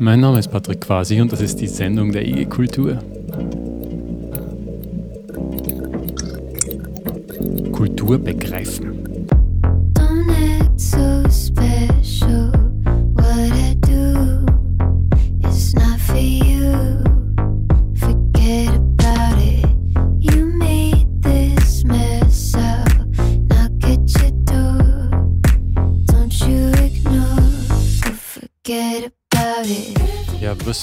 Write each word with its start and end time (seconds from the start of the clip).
Mein 0.00 0.20
Name 0.20 0.38
ist 0.38 0.46
Patrick 0.46 0.82
Quasi 0.82 1.20
und 1.20 1.32
das 1.32 1.40
ist 1.40 1.60
die 1.60 1.66
Sendung 1.66 2.12
der 2.12 2.24
IG 2.24 2.44
Kultur. 2.44 2.98
Kultur 7.72 8.18
begreifen. 8.18 9.07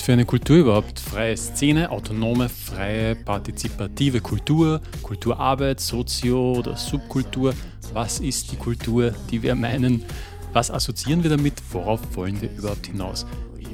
Für 0.05 0.13
eine 0.13 0.25
Kultur 0.25 0.57
überhaupt? 0.57 0.99
Freie 0.99 1.35
Szene, 1.35 1.89
autonome, 1.89 2.47
freie, 2.47 3.15
partizipative 3.15 4.21
Kultur, 4.21 4.79
Kulturarbeit, 5.01 5.79
Sozio- 5.79 6.59
oder 6.59 6.77
Subkultur. 6.77 7.55
Was 7.91 8.19
ist 8.19 8.51
die 8.51 8.55
Kultur, 8.55 9.15
die 9.31 9.41
wir 9.41 9.55
meinen? 9.55 10.05
Was 10.53 10.69
assoziieren 10.69 11.23
wir 11.23 11.31
damit? 11.31 11.55
Worauf 11.71 12.01
wollen 12.15 12.39
wir 12.39 12.51
überhaupt 12.51 12.85
hinaus? 12.85 13.25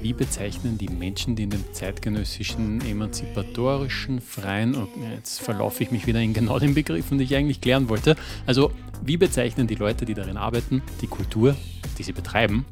Wie 0.02 0.13
bezeichnen 0.13 0.77
die 0.77 0.88
Menschen, 0.88 1.36
die 1.36 1.44
in 1.44 1.49
dem 1.49 1.66
zeitgenössischen, 1.73 2.80
emanzipatorischen, 2.89 4.22
freien, 4.22 4.73
und 4.73 4.88
jetzt 5.13 5.41
verlaufe 5.41 5.84
ich 5.84 5.91
mich 5.91 6.08
wieder 6.08 6.22
in 6.22 6.34
genau 6.34 6.59
den 6.59 6.73
Begriffen, 6.73 7.17
die 7.17 7.25
ich 7.25 7.36
eigentlich 7.36 7.59
klären 7.59 7.89
wollte. 7.89 8.16
Also, 8.45 8.72
wie 9.03 9.17
bezeichnen 9.17 9.67
die 9.67 9.75
Leute, 9.75 10.05
die 10.05 10.13
darin 10.13 10.38
arbeiten, 10.38 10.81
die 11.02 11.08
Kultur, 11.08 11.58
die 11.98 12.03
sie 12.03 12.13
betreiben? 12.13 12.66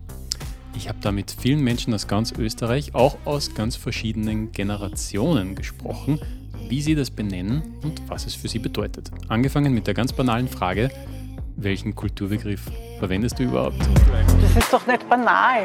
Ich 0.75 0.87
habe 0.87 0.99
da 1.01 1.11
mit 1.11 1.31
vielen 1.31 1.61
Menschen 1.63 1.93
aus 1.93 2.07
ganz 2.07 2.31
Österreich, 2.31 2.95
auch 2.95 3.17
aus 3.25 3.53
ganz 3.53 3.75
verschiedenen 3.75 4.51
Generationen 4.51 5.55
gesprochen, 5.55 6.19
wie 6.69 6.81
sie 6.81 6.95
das 6.95 7.11
benennen 7.11 7.77
und 7.83 8.01
was 8.07 8.25
es 8.25 8.35
für 8.35 8.47
sie 8.47 8.59
bedeutet. 8.59 9.11
Angefangen 9.27 9.73
mit 9.73 9.87
der 9.87 9.93
ganz 9.93 10.13
banalen 10.13 10.47
Frage, 10.47 10.89
welchen 11.57 11.95
Kulturbegriff 11.95 12.61
verwendest 12.99 13.39
du 13.39 13.43
überhaupt? 13.43 13.79
Das 14.41 14.55
ist 14.63 14.71
doch 14.71 14.85
nicht 14.87 15.09
banal. 15.09 15.63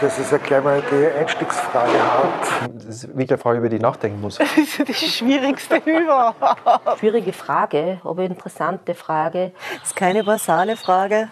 Das 0.00 0.18
ist 0.18 0.32
ja 0.32 0.38
gleich 0.38 0.64
mal 0.64 0.82
die 0.90 1.18
Einstiegsfrage 1.18 1.92
hart. 1.92 2.72
Das 2.74 2.84
ist 2.84 3.08
wirklich 3.08 3.30
eine 3.30 3.38
Frage, 3.38 3.58
über 3.58 3.68
die 3.68 3.76
ich 3.76 3.82
nachdenken 3.82 4.20
muss. 4.20 4.38
Das 4.38 4.56
ist 4.56 4.88
die 4.88 4.94
schwierigste 4.94 5.76
überhaupt. 5.84 6.98
Schwierige 7.00 7.32
Frage, 7.32 8.00
aber 8.04 8.22
interessante 8.22 8.94
Frage. 8.94 9.52
Das 9.80 9.90
ist 9.90 9.96
keine 9.96 10.24
basale 10.24 10.76
Frage, 10.76 11.28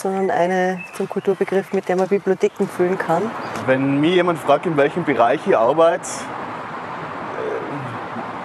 sondern 0.00 0.30
eine 0.30 0.80
zum 0.94 1.08
Kulturbegriff, 1.08 1.72
mit 1.72 1.88
der 1.88 1.96
man 1.96 2.08
Bibliotheken 2.08 2.66
füllen 2.66 2.98
kann. 2.98 3.22
Wenn 3.66 4.00
mich 4.00 4.14
jemand 4.14 4.38
fragt, 4.38 4.66
in 4.66 4.76
welchem 4.76 5.04
Bereich 5.04 5.40
ich 5.46 5.56
arbeite, 5.56 6.02
äh, 6.02 6.06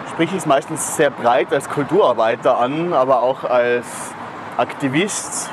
spreche 0.09 0.35
ich 0.35 0.41
es 0.41 0.45
meistens 0.45 0.95
sehr 0.95 1.09
breit 1.09 1.53
als 1.53 1.69
Kulturarbeiter 1.69 2.57
an, 2.57 2.93
aber 2.93 3.23
auch 3.23 3.43
als 3.43 3.85
Aktivist, 4.57 5.49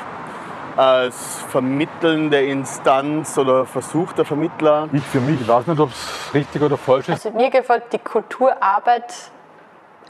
als 0.75 1.15
vermittelnde 1.49 2.41
Instanz 2.41 3.37
oder 3.37 3.65
versuchter 3.65 4.25
Vermittler. 4.25 4.89
Ich 4.91 5.03
für 5.03 5.21
mich, 5.21 5.39
ich 5.39 5.47
weiß 5.47 5.67
nicht, 5.67 5.79
ob 5.79 5.89
es 5.89 6.33
richtig 6.33 6.61
oder 6.61 6.77
falsch 6.77 7.09
ist. 7.09 7.25
Also 7.25 7.37
mir 7.37 7.49
gefällt 7.49 7.83
die 7.91 7.99
Kulturarbeit 7.99 9.13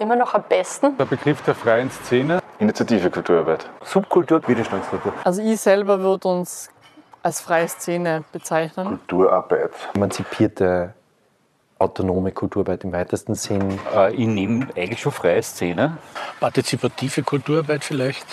immer 0.04 0.16
noch 0.16 0.34
am 0.34 0.44
besten. 0.48 0.96
Der 0.98 1.06
Begriff 1.06 1.42
der 1.42 1.56
freien 1.56 1.90
Szene. 1.90 2.40
Initiative 2.59 3.09
Kulturarbeit. 3.09 3.70
Subkultur, 3.84 4.48
Widerstandskultur. 4.48 5.14
Also 5.23 5.42
ich 5.42 5.59
selber 5.59 6.00
würde 6.00 6.28
uns 6.28 6.70
als 7.23 7.42
freie 7.42 7.68
Szene 7.68 8.24
bezeichnen. 8.31 8.86
Kulturarbeit. 8.86 9.72
Emanzipierte, 9.96 10.94
autonome 11.80 12.31
Kulturarbeit 12.31 12.84
im 12.84 12.92
weitesten 12.92 13.34
Sinn. 13.34 13.80
Äh, 13.96 14.14
ich 14.14 14.28
nehme 14.28 14.68
eigentlich 14.76 15.02
schon 15.02 15.12
freie 15.12 15.42
Szene. 15.42 15.97
Partizipative 16.40 17.24
Kulturarbeit 17.24 17.84
vielleicht. 17.84 18.28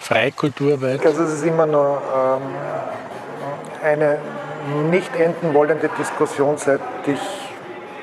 Freie 0.00 0.32
Kulturarbeit. 0.32 1.04
Also 1.06 1.22
es 1.22 1.34
ist 1.34 1.44
immer 1.44 1.66
noch 1.66 2.02
ähm, 2.14 2.42
eine 3.82 4.18
nicht 4.90 5.14
enden 5.14 5.54
wollende 5.54 5.90
Diskussion, 5.98 6.56
seit 6.56 6.80
ich 7.06 7.43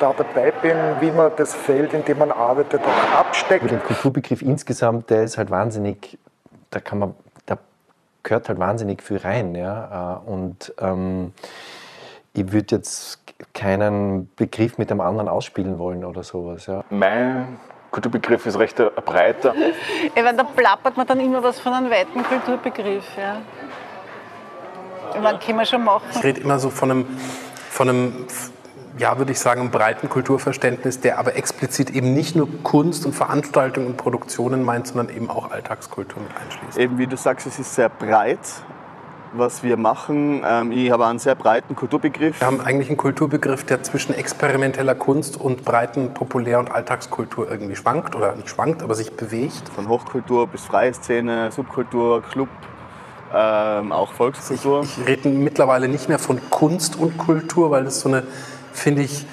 da 0.02 0.14
dabei 0.18 0.52
bin, 0.52 0.78
wie 1.00 1.12
man 1.12 1.32
das 1.38 1.54
Feld, 1.54 1.94
in 1.94 2.04
dem 2.04 2.18
man 2.18 2.32
arbeitet, 2.32 2.82
auch 2.82 3.20
absteckt. 3.20 3.70
Der 3.70 3.80
Kulturbegriff 3.80 4.42
insgesamt, 4.42 5.10
der 5.10 5.24
ist 5.24 5.38
halt 5.38 5.52
wahnsinnig, 5.52 6.18
da 6.72 6.80
kann 6.80 7.00
man, 7.00 7.16
da 7.46 7.58
gehört 8.24 8.50
halt 8.50 8.60
wahnsinnig 8.60 9.04
viel 9.04 9.18
rein. 9.18 9.54
Ja? 9.56 10.22
Äh, 10.26 10.30
Und 10.30 10.74
ähm, 10.80 11.34
ich 12.34 12.52
würde 12.52 12.76
jetzt 12.76 13.20
keinen 13.54 14.30
Begriff 14.36 14.78
mit 14.78 14.90
dem 14.90 15.02
anderen 15.02 15.28
ausspielen 15.28 15.78
wollen 15.78 16.04
oder 16.04 16.24
sowas. 16.24 16.66
Ja. 16.66 16.84
Mein 16.90 17.60
Kulturbegriff 17.92 18.46
ist 18.46 18.58
recht 18.58 18.78
breiter. 19.06 19.54
Ich 20.16 20.24
meine, 20.24 20.38
da 20.38 20.44
plappert 20.44 20.98
man 20.98 21.06
dann 21.06 21.20
immer 21.20 21.44
was 21.44 21.60
von 21.60 21.74
einem 21.74 21.92
weiten 21.92 22.24
Kulturbegriff. 22.24 23.06
Ja. 23.18 23.38
Ich 25.14 25.22
meine, 25.22 25.38
kann 25.40 25.56
man 25.58 25.66
schon 25.66 25.84
machen. 25.84 26.06
Ich 26.16 26.24
rede 26.24 26.42
immer 26.42 26.58
so 26.58 26.70
von 26.70 26.90
einem, 26.90 27.06
von 27.70 27.90
einem 27.90 28.28
ja, 28.98 29.18
würde 29.18 29.32
ich 29.32 29.40
sagen, 29.40 29.62
einem 29.62 29.72
breiten 29.72 30.10
Kulturverständnis, 30.10 31.00
der 31.00 31.20
aber 31.20 31.36
explizit 31.36 31.90
eben 31.92 32.14
nicht 32.14 32.36
nur 32.36 32.48
Kunst 32.64 33.06
und 33.06 33.14
Veranstaltungen 33.14 33.88
und 33.88 33.98
Produktionen 33.98 34.64
meint, 34.64 34.88
sondern 34.88 35.16
eben 35.16 35.30
auch 35.30 35.52
Alltagskultur 35.52 36.22
mit 36.22 36.32
einschließt. 36.36 36.78
Eben 36.78 36.98
wie 36.98 37.08
du 37.08 37.18
sagst, 37.18 37.48
es 37.48 37.60
ist 37.60 37.74
sehr 37.76 37.90
breit, 37.90 38.40
was 39.34 39.64
wir 39.64 39.78
machen. 39.78 40.44
Ähm, 40.46 40.72
Ich 40.72 40.92
habe 40.92 41.06
einen 41.06 41.20
sehr 41.20 41.36
breiten 41.36 41.76
Kulturbegriff. 41.76 42.42
Wir 42.42 42.48
haben 42.48 42.60
eigentlich 42.60 42.90
einen 42.90 42.98
Kulturbegriff, 42.98 43.64
der 43.64 43.82
zwischen 43.84 44.14
experimenteller 44.14 44.96
Kunst 44.96 45.40
und 45.40 45.64
breiten 45.64 46.14
Populär- 46.14 46.60
und 46.60 46.70
Alltagskultur 46.72 47.50
irgendwie 47.50 47.76
schwankt 47.76 48.16
oder 48.16 48.36
nicht 48.36 48.50
schwankt, 48.50 48.84
aber 48.84 48.96
sich 48.96 49.16
bewegt. 49.16 49.70
Von 49.74 49.88
Hochkultur 49.88 50.48
bis 50.48 50.66
freie 50.66 50.94
Szene, 50.94 51.52
Subkultur, 51.52 52.22
Club, 52.24 52.50
ähm, 53.34 53.92
auch 53.94 54.12
Volkskultur. 54.12 54.84
Ich 54.84 55.08
rede 55.08 55.30
mittlerweile 55.30 55.88
nicht 55.88 56.10
mehr 56.10 56.20
von 56.20 56.42
Kunst 56.50 57.00
und 57.00 57.18
Kultur, 57.18 57.72
weil 57.72 57.86
das 57.86 58.02
so 58.02 58.10
eine, 58.10 58.24
finde 58.74 59.04
ich, 59.04 59.26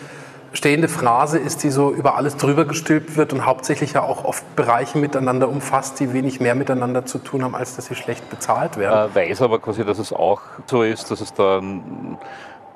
stehende 0.52 0.88
Phrase 0.88 1.38
ist, 1.38 1.62
die 1.62 1.70
so 1.70 1.90
über 1.92 2.16
alles 2.16 2.36
drüber 2.36 2.64
gestülpt 2.64 3.16
wird 3.16 3.32
und 3.32 3.44
hauptsächlich 3.44 3.92
ja 3.92 4.02
auch 4.02 4.24
oft 4.24 4.56
Bereiche 4.56 4.98
miteinander 4.98 5.48
umfasst, 5.48 6.00
die 6.00 6.12
wenig 6.12 6.40
mehr 6.40 6.54
miteinander 6.54 7.04
zu 7.06 7.18
tun 7.18 7.44
haben, 7.44 7.54
als 7.54 7.76
dass 7.76 7.86
sie 7.86 7.94
schlecht 7.94 8.28
bezahlt 8.30 8.76
werden. 8.78 9.10
Äh, 9.10 9.14
weiß 9.30 9.42
aber 9.42 9.58
quasi, 9.58 9.84
dass 9.84 9.98
es 9.98 10.12
auch 10.12 10.40
so 10.66 10.82
ist, 10.82 11.10
dass 11.10 11.20
es 11.20 11.34
da 11.34 11.60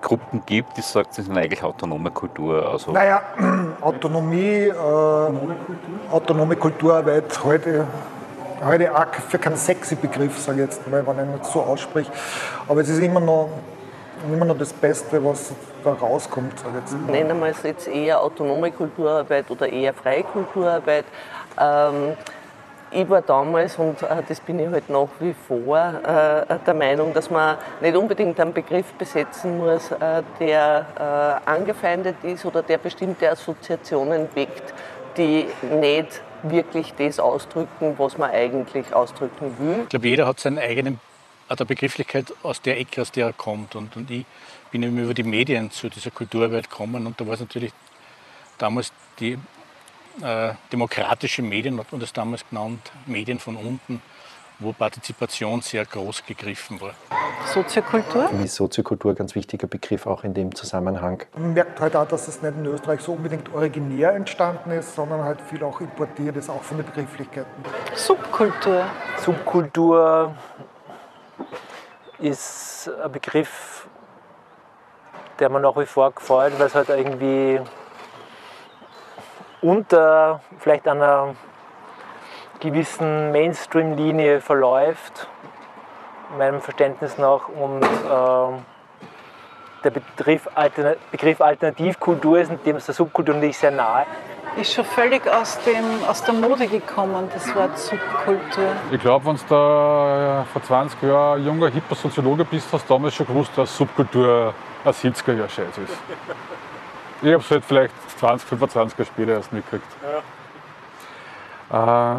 Gruppen 0.02 0.42
gibt, 0.44 0.76
die 0.76 0.82
sagen, 0.82 1.08
sie 1.12 1.22
sind 1.22 1.36
eigentlich 1.36 1.62
autonome 1.62 2.10
Kultur. 2.10 2.68
Also 2.68 2.92
Naja, 2.92 3.22
Autonomie, 3.80 4.68
äh, 4.68 4.72
autonome 6.10 6.56
Kulturarbeit 6.56 7.42
heute, 7.42 7.86
heute 8.64 8.94
auch 8.94 9.14
für 9.28 9.38
keinen 9.38 9.56
sexy 9.56 9.94
Begriff, 9.94 10.38
sage 10.38 10.64
ich 10.64 10.68
jetzt 10.68 10.86
mal, 10.90 11.06
wenn 11.06 11.28
ich 11.28 11.40
nicht 11.40 11.46
so 11.46 11.62
ausspreche. 11.62 12.10
Aber 12.68 12.80
es 12.80 12.88
ist 12.88 12.98
immer 13.00 13.20
noch, 13.20 13.48
immer 14.24 14.44
noch 14.44 14.58
das 14.58 14.72
Beste, 14.72 15.24
was 15.24 15.52
da 15.84 15.92
rauskommt. 15.92 16.54
Jetzt. 16.74 16.96
Nennen 17.08 17.38
wir 17.40 17.48
es 17.48 17.62
jetzt 17.62 17.88
eher 17.88 18.20
autonome 18.20 18.70
Kulturarbeit 18.70 19.50
oder 19.50 19.70
eher 19.70 19.94
freie 19.94 20.22
Kulturarbeit. 20.22 21.04
Ähm, 21.60 22.14
ich 22.94 23.08
war 23.08 23.22
damals, 23.22 23.76
und 23.76 24.02
äh, 24.02 24.22
das 24.28 24.40
bin 24.40 24.58
ich 24.58 24.68
halt 24.68 24.88
nach 24.90 25.08
wie 25.18 25.34
vor, 25.48 25.78
äh, 25.78 26.58
der 26.66 26.74
Meinung, 26.74 27.14
dass 27.14 27.30
man 27.30 27.56
nicht 27.80 27.96
unbedingt 27.96 28.38
einen 28.38 28.52
Begriff 28.52 28.92
besetzen 28.94 29.58
muss, 29.58 29.90
äh, 29.92 30.22
der 30.38 31.40
äh, 31.46 31.50
angefeindet 31.50 32.16
ist 32.22 32.44
oder 32.44 32.62
der 32.62 32.78
bestimmte 32.78 33.30
Assoziationen 33.30 34.28
weckt, 34.34 34.74
die 35.16 35.46
nicht 35.80 36.20
wirklich 36.42 36.92
das 36.98 37.18
ausdrücken, 37.18 37.94
was 37.96 38.18
man 38.18 38.30
eigentlich 38.30 38.92
ausdrücken 38.94 39.56
will. 39.58 39.80
Ich 39.84 39.88
glaube, 39.88 40.08
jeder 40.08 40.26
hat 40.26 40.40
seinen 40.40 40.58
eigenen 40.58 41.00
eine 41.60 41.66
Begrifflichkeit 41.66 42.32
aus 42.42 42.60
der 42.62 42.78
Ecke, 42.78 43.02
aus 43.02 43.12
der 43.12 43.26
er 43.26 43.32
kommt. 43.32 43.74
Und, 43.74 43.96
und 43.96 44.10
ich 44.10 44.24
bin 44.70 44.82
eben 44.82 44.98
über 44.98 45.14
die 45.14 45.22
Medien 45.22 45.70
zu 45.70 45.88
dieser 45.88 46.10
Kulturarbeit 46.10 46.70
gekommen 46.70 47.06
und 47.06 47.20
da 47.20 47.26
war 47.26 47.34
es 47.34 47.40
natürlich 47.40 47.72
damals 48.58 48.92
die 49.18 49.38
äh, 50.22 50.54
demokratische 50.72 51.42
Medien, 51.42 51.78
hat 51.78 51.90
man 51.90 52.00
das 52.00 52.12
damals 52.12 52.48
genannt, 52.48 52.90
Medien 53.06 53.38
von 53.38 53.56
unten, 53.56 54.02
wo 54.58 54.72
Partizipation 54.72 55.60
sehr 55.60 55.84
groß 55.84 56.24
gegriffen 56.24 56.80
war. 56.80 56.94
Soziokultur? 57.52 58.28
Für 58.28 58.34
mich 58.34 58.46
ist 58.46 58.54
Soziokultur 58.54 59.12
ein 59.12 59.16
ganz 59.16 59.34
wichtiger 59.34 59.66
Begriff 59.66 60.06
auch 60.06 60.24
in 60.24 60.34
dem 60.34 60.54
Zusammenhang. 60.54 61.22
Man 61.34 61.54
merkt 61.54 61.80
halt 61.80 61.96
auch, 61.96 62.06
dass 62.06 62.28
es 62.28 62.42
nicht 62.42 62.54
in 62.56 62.66
Österreich 62.66 63.00
so 63.00 63.12
unbedingt 63.12 63.52
originär 63.52 64.14
entstanden 64.14 64.70
ist, 64.70 64.94
sondern 64.94 65.22
halt 65.22 65.40
viel 65.40 65.62
auch 65.64 65.80
importiert 65.80 66.36
ist, 66.36 66.48
auch 66.48 66.62
von 66.62 66.76
den 66.76 66.86
Begrifflichkeiten. 66.86 67.50
Subkultur. 67.94 68.84
Subkultur 69.18 70.34
ist 72.18 72.90
ein 73.02 73.12
Begriff, 73.12 73.86
der 75.38 75.48
mir 75.48 75.60
nach 75.60 75.76
wie 75.76 75.86
vor 75.86 76.12
gefällt, 76.12 76.58
weil 76.58 76.66
es 76.66 76.74
halt 76.74 76.88
irgendwie 76.88 77.60
unter 79.60 80.40
vielleicht 80.58 80.86
einer 80.88 81.34
gewissen 82.60 83.32
Mainstream-Linie 83.32 84.40
verläuft, 84.40 85.28
meinem 86.38 86.60
Verständnis 86.60 87.18
nach, 87.18 87.48
und 87.48 87.82
äh, 87.82 88.58
der 89.82 89.90
Begriff, 89.90 90.48
Altern 90.54 90.96
Begriff 91.10 91.40
Alternativkultur 91.40 92.38
ist 92.38 92.50
und 92.50 92.64
dem 92.64 92.78
der 92.78 92.94
Subkultur 92.94 93.34
natürlich 93.34 93.58
sehr 93.58 93.72
nahe. 93.72 94.06
Ist 94.56 94.74
schon 94.74 94.84
völlig 94.84 95.26
aus, 95.26 95.58
dem, 95.64 95.84
aus 96.06 96.22
der 96.24 96.34
Mode 96.34 96.66
gekommen, 96.66 97.28
das 97.32 97.54
Wort 97.54 97.78
Subkultur. 97.78 98.76
Ich 98.90 99.00
glaube, 99.00 99.26
wenn 99.26 99.36
du 99.36 99.42
da 99.48 100.46
vor 100.52 100.62
20 100.62 101.02
Jahren 101.02 101.40
ein 101.40 101.46
junger, 101.46 101.68
hipper 101.68 101.94
Soziologe 101.94 102.44
bist, 102.44 102.70
hast 102.70 102.88
du 102.88 102.94
damals 102.94 103.14
schon 103.14 103.26
gewusst, 103.26 103.52
dass 103.56 103.74
Subkultur 103.74 104.52
ein 104.84 104.92
70er 104.92 105.32
Jahr 105.32 105.48
Scheiß 105.48 105.78
ist. 105.78 105.96
Ich 107.22 107.32
habe 107.32 107.42
es 107.42 107.50
halt 107.50 107.64
vielleicht 107.64 107.94
20, 108.18 108.48
25 108.48 108.98
Jahre 108.98 109.06
später 109.10 109.32
erst 109.32 109.52
mitgekriegt. 109.52 109.86
Äh, 111.72 112.16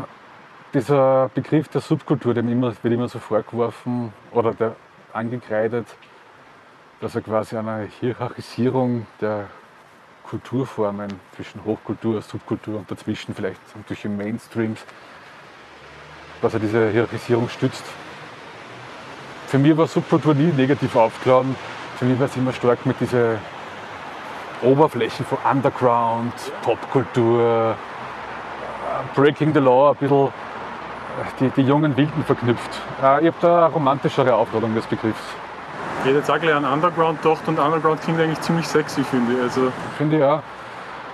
dieser 0.74 1.30
Begriff 1.36 1.68
der 1.68 1.82
Subkultur, 1.82 2.34
dem 2.34 2.50
immer, 2.50 2.74
wird 2.82 2.94
immer 2.94 3.08
so 3.08 3.20
vorgeworfen 3.20 4.12
oder 4.32 4.54
der 4.54 4.76
angekreidet, 5.14 5.86
dass 7.00 7.14
er 7.14 7.22
quasi 7.22 7.56
eine 7.56 7.88
Hierarchisierung 8.00 9.06
der 9.22 9.48
Kulturformen 10.34 11.14
zwischen 11.36 11.64
Hochkultur, 11.64 12.20
Subkultur 12.24 12.78
und 12.78 12.90
dazwischen 12.90 13.36
vielleicht 13.36 13.60
die 13.88 14.08
Mainstreams, 14.08 14.84
dass 16.42 16.56
er 16.56 16.60
diese 16.60 16.90
Hierarchisierung 16.90 17.48
stützt. 17.50 17.84
Für 19.46 19.60
mich 19.60 19.78
war 19.78 19.86
Subkultur 19.86 20.34
nie 20.34 20.52
negativ 20.52 20.96
aufgeladen. 20.96 21.56
Für 22.00 22.06
mich 22.06 22.20
war 22.20 22.26
es 22.26 22.36
immer 22.36 22.52
stark 22.52 22.84
mit 22.88 23.00
diesen 23.00 23.38
Oberflächen 24.64 25.24
von 25.24 25.38
Underground, 25.48 26.34
Popkultur, 26.64 27.76
Breaking 29.14 29.54
the 29.54 29.60
Law, 29.60 29.92
ein 29.92 29.98
bisschen 29.98 30.30
die, 31.40 31.50
die 31.50 31.62
jungen 31.62 31.96
Wilden 31.96 32.24
verknüpft. 32.24 32.72
Äh, 33.04 33.22
Ich 33.22 33.28
habe 33.28 33.38
da 33.40 33.66
eine 33.66 33.74
romantischere 33.76 34.34
Aufladung 34.34 34.74
des 34.74 34.88
Begriffs. 34.88 35.22
Ich 36.04 36.10
hätte 36.10 36.18
jetzt 36.18 36.30
auch 36.30 36.38
gleich 36.38 36.54
an 36.54 36.66
Underground 36.66 37.22
gedacht 37.22 37.48
und 37.48 37.58
Underground 37.58 38.02
klingt 38.02 38.20
eigentlich 38.20 38.42
ziemlich 38.42 38.68
sexy, 38.68 39.06
finde 39.06 39.36
ich. 39.36 39.42
Also 39.42 39.72
Finde 39.98 40.18
ich 40.18 40.24
auch. 40.24 40.42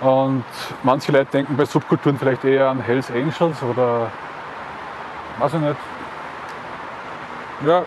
Und 0.00 0.42
manche 0.82 1.12
Leute 1.12 1.30
denken 1.30 1.56
bei 1.56 1.64
Subkulturen 1.64 2.18
vielleicht 2.18 2.44
eher 2.44 2.70
an 2.70 2.80
Hells 2.80 3.08
Angels 3.08 3.62
oder 3.62 4.10
weiß 5.38 5.54
ich 5.54 5.60
nicht. 5.60 5.76
Ja, 7.66 7.84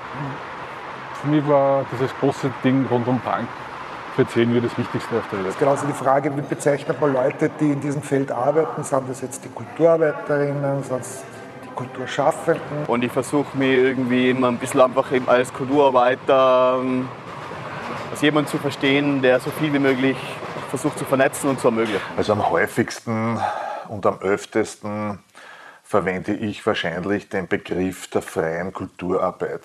für 1.21 1.27
mich 1.27 1.45
war 1.45 1.83
dieses 1.91 2.17
große 2.21 2.49
Ding 2.63 2.87
rund 2.89 3.05
um 3.05 3.19
Punk 3.19 3.49
für 4.15 4.25
10 4.25 4.61
das 4.63 4.77
Wichtigste 4.77 5.17
auf 5.17 5.23
der 5.29 5.39
Welt. 5.39 5.47
Das 5.47 5.55
ist 5.55 5.59
genauso 5.59 5.85
die 5.85 5.91
Frage, 5.91 6.37
wie 6.37 6.41
bezeichnet 6.41 7.01
man 7.01 7.11
Leute, 7.11 7.51
die 7.59 7.71
in 7.73 7.81
diesem 7.81 8.01
Feld 8.01 8.31
arbeiten? 8.31 8.81
Sind 8.81 9.09
das 9.09 9.19
jetzt 9.19 9.43
die 9.43 9.49
Kulturarbeiterinnen, 9.49 10.83
sind 10.83 11.01
es 11.01 11.21
die 11.21 11.32
Kulturschaffenden? 11.73 12.85
Und 12.87 13.03
ich 13.03 13.11
versuche 13.11 13.57
mich 13.57 13.77
irgendwie 13.77 14.29
immer 14.29 14.47
ein 14.47 14.57
bisschen 14.57 14.81
einfach 14.81 15.11
eben 15.11 15.27
als 15.27 15.53
Kulturarbeiter, 15.53 16.79
ähm, 16.81 17.09
als 18.11 18.21
jemand 18.21 18.49
zu 18.49 18.57
verstehen, 18.57 19.21
der 19.21 19.39
so 19.39 19.49
viel 19.51 19.73
wie 19.73 19.79
möglich 19.79 20.17
versucht 20.69 20.97
zu 20.97 21.05
vernetzen 21.05 21.49
und 21.49 21.59
zu 21.59 21.67
ermöglichen. 21.67 22.01
Also 22.17 22.33
am 22.33 22.49
häufigsten 22.49 23.39
und 23.89 24.05
am 24.05 24.19
öftesten 24.19 25.19
verwende 25.83 26.33
ich 26.33 26.65
wahrscheinlich 26.65 27.29
den 27.29 27.47
Begriff 27.47 28.07
der 28.07 28.23
freien 28.23 28.73
Kulturarbeit. 28.73 29.61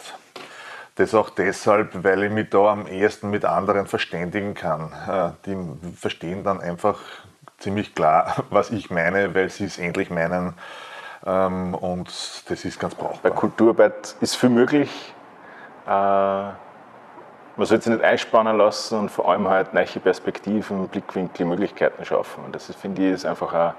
Das 0.96 1.14
auch 1.14 1.30
deshalb, 1.30 2.04
weil 2.04 2.24
ich 2.24 2.30
mich 2.30 2.50
da 2.50 2.72
am 2.72 2.86
ehesten 2.86 3.30
mit 3.30 3.44
anderen 3.44 3.86
verständigen 3.86 4.54
kann. 4.54 4.92
Äh, 5.08 5.30
Die 5.46 5.56
verstehen 5.96 6.42
dann 6.42 6.60
einfach 6.60 6.98
ziemlich 7.58 7.94
klar, 7.94 8.44
was 8.50 8.70
ich 8.70 8.90
meine, 8.90 9.34
weil 9.34 9.48
sie 9.48 9.64
es 9.64 9.78
ähnlich 9.78 10.10
meinen. 10.10 10.54
Ähm, 11.26 11.74
Und 11.74 12.08
das 12.48 12.64
ist 12.64 12.78
ganz 12.78 12.94
brauchbar. 12.94 13.18
Bei 13.22 13.30
Kulturarbeit 13.30 14.16
ist 14.20 14.36
viel 14.36 14.50
möglich. 14.50 15.14
Äh, 15.86 15.90
man 15.90 17.66
sollte 17.66 17.84
sich 17.84 17.92
nicht 17.92 18.04
einspannen 18.04 18.56
lassen 18.56 19.00
und 19.00 19.10
vor 19.10 19.28
allem 19.28 19.48
halt 19.48 19.74
neue 19.74 19.84
Perspektiven, 19.84 20.86
Blickwinkel, 20.86 21.44
Möglichkeiten 21.44 22.04
schaffen. 22.04 22.44
Und 22.44 22.54
das 22.54 22.68
ist, 22.68 22.78
finde 22.78 23.04
ich, 23.04 23.14
ist 23.14 23.26
einfach 23.26 23.52
ein, 23.52 23.74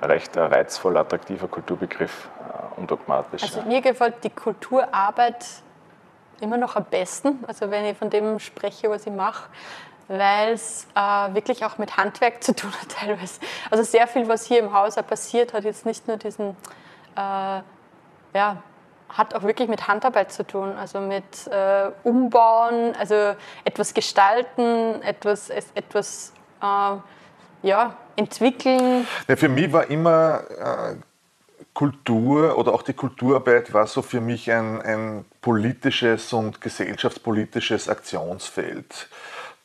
ein 0.00 0.10
recht 0.10 0.36
ein 0.36 0.52
reizvoller, 0.52 1.00
attraktiver 1.00 1.46
Kulturbegriff, 1.46 2.28
äh, 2.40 2.80
undogmatisch. 2.80 3.42
Also 3.44 3.62
mir 3.62 3.80
gefällt 3.80 4.24
die 4.24 4.30
Kulturarbeit 4.30 5.46
immer 6.40 6.56
noch 6.56 6.74
am 6.74 6.86
besten, 6.86 7.44
also 7.46 7.70
wenn 7.70 7.84
ich 7.84 7.96
von 7.96 8.10
dem 8.10 8.38
spreche, 8.38 8.90
was 8.90 9.06
ich 9.06 9.12
mache, 9.12 9.48
weil 10.10 10.54
es 10.54 10.88
äh, 10.96 11.00
wirklich 11.34 11.64
auch 11.64 11.78
mit 11.78 11.96
Handwerk 11.96 12.42
zu 12.42 12.54
tun 12.54 12.72
hat 12.72 12.88
teilweise. 13.00 13.40
Also 13.70 13.84
sehr 13.84 14.06
viel, 14.08 14.28
was 14.28 14.44
hier 14.44 14.58
im 14.58 14.72
Haus 14.72 14.96
passiert, 14.96 15.54
hat 15.54 15.64
jetzt 15.64 15.86
nicht 15.86 16.08
nur 16.08 16.16
diesen, 16.16 16.50
äh, 17.16 17.60
ja, 18.34 18.62
hat 19.08 19.34
auch 19.34 19.42
wirklich 19.42 19.68
mit 19.68 19.88
Handarbeit 19.88 20.32
zu 20.32 20.44
tun, 20.46 20.76
also 20.76 21.00
mit 21.00 21.46
äh, 21.46 21.90
Umbauen, 22.02 22.94
also 22.96 23.34
etwas 23.64 23.94
gestalten, 23.94 25.00
etwas, 25.02 25.48
etwas 25.50 26.32
äh, 26.60 26.96
ja, 27.62 27.96
entwickeln. 28.16 29.06
Ja, 29.28 29.36
für 29.36 29.48
mich 29.48 29.72
war 29.72 29.90
immer 29.90 30.42
äh, 30.58 30.96
Kultur 31.72 32.58
oder 32.58 32.74
auch 32.74 32.82
die 32.82 32.94
Kulturarbeit 32.94 33.72
war 33.72 33.86
so 33.86 34.02
für 34.02 34.20
mich 34.20 34.50
ein, 34.50 34.82
ein 34.82 35.24
politisches 35.40 36.32
und 36.32 36.60
gesellschaftspolitisches 36.60 37.88
Aktionsfeld. 37.88 39.08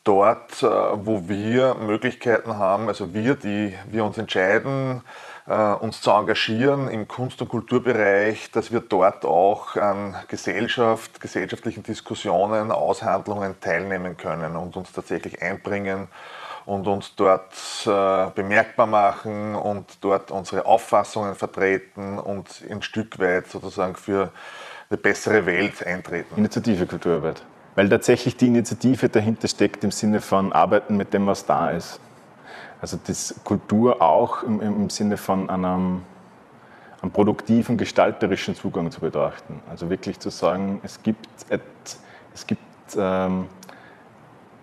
Dort, 0.05 0.63
äh, 0.63 0.67
wo 0.67 1.27
wir 1.27 1.73
Möglichkeiten 1.75 2.57
haben, 2.57 2.87
also 2.87 3.13
wir, 3.13 3.35
die 3.35 3.75
wir 3.89 4.05
uns 4.05 4.17
entscheiden, 4.17 5.01
äh, 5.47 5.73
uns 5.73 5.99
zu 5.99 6.11
engagieren 6.11 6.87
im 6.89 7.07
Kunst- 7.07 7.41
und 7.41 7.49
Kulturbereich, 7.49 8.51
dass 8.51 8.71
wir 8.71 8.81
dort 8.81 9.25
auch 9.25 9.75
an 9.75 10.15
Gesellschaft, 10.27 11.19
gesellschaftlichen 11.19 11.81
Diskussionen, 11.81 12.71
Aushandlungen 12.71 13.59
teilnehmen 13.59 14.15
können 14.15 14.55
und 14.55 14.77
uns 14.77 14.91
tatsächlich 14.91 15.41
einbringen 15.41 16.07
und 16.65 16.87
uns 16.87 17.15
dort 17.15 17.51
äh, 17.87 18.29
bemerkbar 18.35 18.85
machen 18.85 19.55
und 19.55 19.97
dort 20.01 20.29
unsere 20.29 20.67
Auffassungen 20.67 21.33
vertreten 21.33 22.19
und 22.19 22.63
ein 22.69 22.83
Stück 22.83 23.17
weit 23.19 23.47
sozusagen 23.47 23.95
für 23.95 24.31
eine 24.89 24.97
bessere 24.97 25.47
Welt 25.47 25.83
eintreten. 25.83 26.35
Initiative 26.37 26.85
Kulturarbeit. 26.85 27.41
Weil 27.75 27.89
tatsächlich 27.89 28.38
die 28.38 28.48
Initiative 28.48 29.10
dahinter 29.10 29.48
steckt 29.48 29.83
im 29.83 29.92
Sinne 29.92 30.22
von 30.22 30.54
Arbeiten 30.54 30.95
mit 30.95 31.13
dem, 31.13 31.27
was 31.27 31.45
da 31.45 31.72
ist. 31.72 32.00
Also 32.81 32.98
das 33.06 33.36
Kultur 33.44 34.01
auch 34.01 34.44
im, 34.44 34.62
im 34.62 34.89
Sinne 34.89 35.18
von 35.18 35.50
einem, 35.50 36.04
einem 37.01 37.12
produktiven, 37.12 37.77
gestalterischen 37.77 38.56
Zugang 38.56 38.92
zu 38.92 39.01
betrachten. 39.01 39.62
Also 39.69 39.89
wirklich 39.89 40.19
zu 40.19 40.30
sagen, 40.30 40.80
es 40.83 41.01
gibt, 41.04 41.27
et, 41.50 41.62
es 42.33 42.48
gibt 42.48 42.62
ähm, 42.98 43.48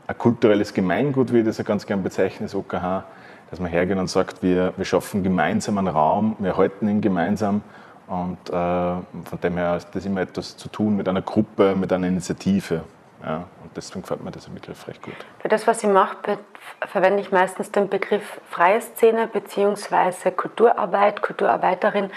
ein 0.06 0.18
kulturelles 0.18 0.72
Gemeingut, 0.72 1.32
wie 1.32 1.38
ich 1.38 1.44
das 1.44 1.58
ja 1.58 1.64
ganz 1.64 1.86
gern 1.86 2.02
bezeichne, 2.02 2.46
das 2.46 2.54
OKH, 2.54 3.04
dass 3.50 3.60
man 3.60 3.70
hergeht 3.70 3.98
und 3.98 4.08
sagt, 4.08 4.42
wir, 4.42 4.72
wir 4.76 4.84
schaffen 4.84 5.22
gemeinsam 5.22 5.78
einen 5.78 5.88
Raum, 5.88 6.36
wir 6.38 6.56
halten 6.56 6.88
ihn 6.88 7.00
gemeinsam 7.00 7.62
und 8.06 8.38
äh, 8.48 8.52
von 8.52 9.40
dem 9.42 9.56
her 9.56 9.76
ist 9.76 9.88
das 9.92 10.04
immer 10.04 10.22
etwas 10.22 10.56
zu 10.56 10.68
tun 10.68 10.96
mit 10.96 11.08
einer 11.08 11.22
Gruppe, 11.22 11.74
mit 11.76 11.92
einer 11.92 12.08
Initiative. 12.08 12.82
Ja, 13.24 13.46
und 13.62 13.76
deswegen 13.76 14.02
gefällt 14.02 14.24
mir 14.24 14.32
dieser 14.32 14.50
Begriff 14.50 14.88
recht 14.88 15.02
gut. 15.02 15.14
Für 15.38 15.48
das, 15.48 15.66
was 15.66 15.82
ich 15.84 15.88
mache, 15.88 16.38
verwende 16.86 17.20
ich 17.20 17.30
meistens 17.30 17.70
den 17.70 17.88
Begriff 17.88 18.40
freie 18.50 18.80
Szene 18.80 19.28
bzw. 19.28 20.32
Kulturarbeit, 20.32 21.22
Kulturarbeiterin 21.22 22.10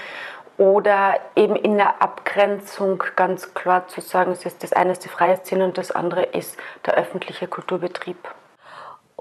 oder 0.58 1.20
eben 1.36 1.56
in 1.56 1.78
der 1.78 2.02
Abgrenzung 2.02 3.04
ganz 3.16 3.54
klar 3.54 3.88
zu 3.88 4.02
sagen, 4.02 4.32
es 4.32 4.46
ist 4.46 4.64
das 4.64 4.74
eine 4.74 4.94
ist 4.94 5.04
die 5.04 5.10
freie 5.10 5.38
Szene 5.38 5.66
und 5.66 5.78
das 5.78 5.92
andere 5.92 6.24
ist 6.24 6.58
der 6.86 6.96
öffentliche 6.96 7.48
Kulturbetrieb. 7.48 8.18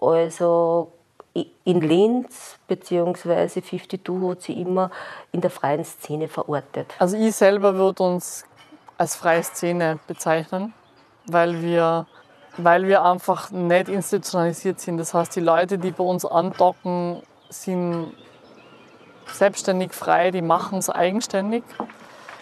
Also 0.01 0.93
in 1.65 1.81
Linz 1.81 2.59
bzw. 2.69 3.49
52 3.49 4.01
hat 4.31 4.43
sie 4.43 4.61
immer 4.61 4.91
in 5.33 5.41
der 5.41 5.51
freien 5.51 5.85
Szene 5.85 6.29
verortet. 6.29 6.95
Also 6.99 7.17
ich 7.17 7.35
selber 7.35 7.75
würde 7.75 8.03
uns 8.05 8.45
als 8.97 9.17
freie 9.17 9.43
Szene 9.43 9.99
bezeichnen, 10.07 10.73
weil 11.27 11.63
wir, 11.63 12.07
weil 12.57 12.87
wir 12.87 13.05
einfach 13.05 13.51
nicht 13.51 13.89
institutionalisiert 13.89 14.81
sind. 14.81 14.99
Das 14.99 15.15
heißt, 15.15 15.35
die 15.37 15.41
Leute, 15.41 15.79
die 15.79 15.91
bei 15.91 16.05
uns 16.05 16.25
andocken, 16.25 17.23
sind 17.49 18.13
selbstständig 19.27 19.93
frei, 19.93 20.31
die 20.31 20.43
machen 20.43 20.79
es 20.79 20.91
eigenständig. 20.91 21.65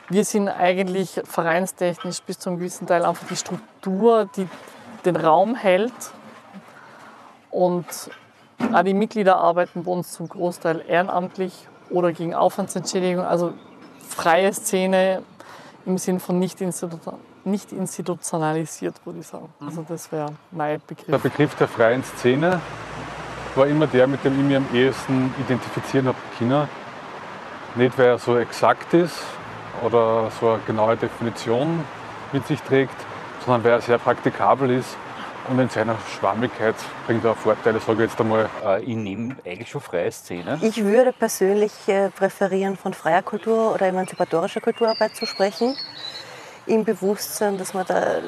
Wir 0.08 0.24
sind 0.24 0.48
eigentlich 0.48 1.20
vereinstechnisch 1.24 2.22
bis 2.22 2.38
zu 2.38 2.50
einem 2.50 2.58
gewissen 2.58 2.86
Teil 2.86 3.04
einfach 3.04 3.26
die 3.28 3.36
Struktur, 3.36 4.28
die 4.36 4.48
den 5.04 5.16
Raum 5.16 5.54
hält. 5.54 5.92
Und 7.50 7.86
auch 8.72 8.82
die 8.82 8.94
Mitglieder 8.94 9.36
arbeiten 9.36 9.84
bei 9.84 9.92
uns 9.92 10.12
zum 10.12 10.28
Großteil 10.28 10.84
ehrenamtlich 10.86 11.68
oder 11.90 12.12
gegen 12.12 12.34
Aufwandsentschädigung. 12.34 13.24
Also 13.24 13.52
freie 14.06 14.52
Szene 14.52 15.22
im 15.86 15.98
Sinn 15.98 16.20
von 16.20 16.38
nicht, 16.38 16.60
institu 16.60 16.98
nicht 17.46 17.72
institutionalisiert, 17.72 18.94
würde 19.04 19.20
ich 19.20 19.26
sagen. 19.26 19.52
Also 19.60 19.84
das 19.88 20.10
wäre 20.12 20.32
mein 20.50 20.80
Der 20.88 20.94
Begriff. 20.94 21.22
Begriff 21.22 21.54
der 21.56 21.68
freien 21.68 22.04
Szene 22.04 22.60
war 23.54 23.66
immer 23.66 23.86
der, 23.86 24.06
mit 24.06 24.24
dem 24.24 24.38
ich 24.38 24.46
mich 24.46 24.56
am 24.56 24.66
ehesten 24.74 25.34
identifizieren 25.38 26.06
habe 26.06 26.18
können. 26.38 26.68
Nicht, 27.74 27.98
weil 27.98 28.06
er 28.06 28.18
so 28.18 28.36
exakt 28.38 28.92
ist 28.94 29.18
oder 29.82 30.30
so 30.40 30.50
eine 30.50 30.62
genaue 30.66 30.96
Definition 30.96 31.84
mit 32.32 32.46
sich 32.46 32.60
trägt, 32.62 32.94
sondern 33.44 33.64
weil 33.64 33.72
er 33.72 33.80
sehr 33.80 33.98
praktikabel 33.98 34.70
ist 34.70 34.96
Und 35.48 35.58
in 35.58 35.68
seiner 35.68 35.96
Schwammigkeit 36.18 36.76
bringt 37.06 37.24
er 37.24 37.32
auch 37.32 37.36
Vorteile, 37.36 37.80
sage 37.80 38.04
ich 38.04 38.10
jetzt 38.10 38.20
einmal. 38.20 38.48
Äh, 38.64 38.82
ich 38.82 38.96
nehme 38.96 39.36
eigentlich 39.44 39.70
schon 39.70 39.80
freie 39.80 40.12
Szene. 40.12 40.58
Ich 40.62 40.84
würde 40.84 41.12
persönlich 41.12 41.72
äh, 41.88 42.10
präferieren, 42.10 42.76
von 42.76 42.94
freier 42.94 43.22
Kultur 43.22 43.74
oder 43.74 43.86
emanzipatorischer 43.86 44.60
Kulturarbeit 44.60 45.16
zu 45.16 45.26
sprechen. 45.26 45.74
Im 46.66 46.84
Bewusstsein, 46.84 47.58
dass 47.58 47.74
man 47.74 47.86
da 47.86 48.18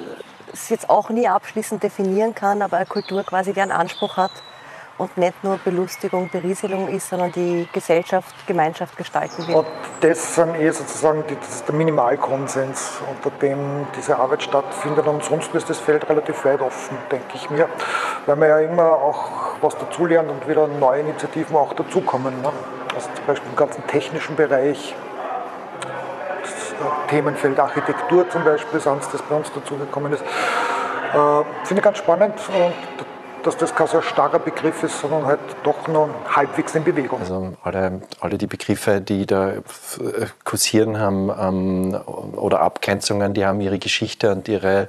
es 0.52 0.68
jetzt 0.68 0.88
auch 0.88 1.10
nie 1.10 1.28
abschließend 1.28 1.82
definieren 1.82 2.34
kann, 2.34 2.62
aber 2.62 2.76
eine 2.78 2.86
Kultur 2.86 3.24
quasi 3.24 3.52
deren 3.52 3.70
Anspruch 3.70 4.16
hat 4.16 4.30
und 4.96 5.16
nicht 5.16 5.42
nur 5.42 5.58
Belustigung, 5.58 6.28
Berieselung 6.28 6.88
ist, 6.88 7.08
sondern 7.08 7.32
die 7.32 7.68
Gesellschaft, 7.72 8.34
Gemeinschaft 8.46 8.96
gestalten 8.96 9.46
will. 9.46 9.56
Und 9.56 9.66
das 10.00 10.36
sind 10.36 10.54
eh 10.56 10.70
sozusagen 10.70 11.24
die, 11.28 11.36
das 11.36 11.56
ist 11.56 11.68
der 11.68 11.74
Minimalkonsens, 11.74 13.00
unter 13.10 13.36
dem 13.38 13.86
diese 13.96 14.16
Arbeit 14.16 14.44
stattfindet. 14.44 15.06
Und 15.06 15.24
sonst 15.24 15.52
ist 15.54 15.68
das 15.68 15.78
Feld 15.78 16.08
relativ 16.08 16.44
weit 16.44 16.60
offen, 16.60 16.96
denke 17.10 17.26
ich 17.34 17.50
mir, 17.50 17.68
weil 18.26 18.36
man 18.36 18.48
ja 18.48 18.60
immer 18.60 18.92
auch 18.92 19.56
was 19.60 19.76
dazulernt 19.76 20.30
und 20.30 20.48
wieder 20.48 20.68
neue 20.68 21.00
Initiativen 21.00 21.56
auch 21.56 21.72
dazukommen. 21.72 22.40
Ne? 22.42 22.52
Also 22.94 23.08
zum 23.16 23.26
Beispiel 23.26 23.50
im 23.50 23.56
ganzen 23.56 23.86
technischen 23.88 24.36
Bereich, 24.36 24.94
Themenfeld 27.08 27.58
Architektur 27.58 28.28
zum 28.28 28.44
Beispiel, 28.44 28.80
sonst 28.80 29.12
das 29.12 29.22
bei 29.22 29.36
uns 29.36 29.52
dazugekommen 29.52 30.12
ist. 30.12 30.22
Äh, 30.22 31.16
Finde 31.64 31.80
ich 31.80 31.82
ganz 31.82 31.98
spannend 31.98 32.34
und 32.48 33.06
dass 33.44 33.56
das 33.58 33.74
kein 33.74 33.86
so 33.86 34.00
starrer 34.00 34.38
Begriff 34.38 34.82
ist, 34.82 35.00
sondern 35.00 35.26
halt 35.26 35.40
doch 35.62 35.86
noch 35.86 36.08
halbwegs 36.34 36.74
in 36.74 36.82
Bewegung. 36.82 37.20
Also 37.20 37.52
alle, 37.62 38.00
alle 38.20 38.38
die 38.38 38.46
Begriffe, 38.46 39.00
die 39.00 39.26
da 39.26 39.50
äh, 39.50 39.60
kursieren 40.44 40.98
haben 40.98 41.30
ähm, 41.38 42.00
oder 42.36 42.60
Abgrenzungen, 42.60 43.34
die 43.34 43.44
haben 43.44 43.60
ihre 43.60 43.78
Geschichte 43.78 44.32
und 44.32 44.48
ihre, 44.48 44.86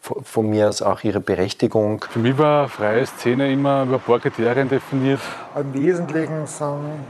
von 0.00 0.50
mir 0.50 0.68
aus 0.68 0.82
auch 0.82 1.04
ihre 1.04 1.20
Berechtigung. 1.20 2.04
Für 2.10 2.18
mich 2.18 2.36
war 2.38 2.68
freie 2.68 3.06
Szene 3.06 3.52
immer 3.52 3.84
über 3.84 3.94
ein 3.94 4.00
paar 4.00 4.18
Kriterien 4.18 4.68
definiert. 4.68 5.20
Im 5.54 5.72
Wesentlichen 5.72 6.46
sind 6.46 7.04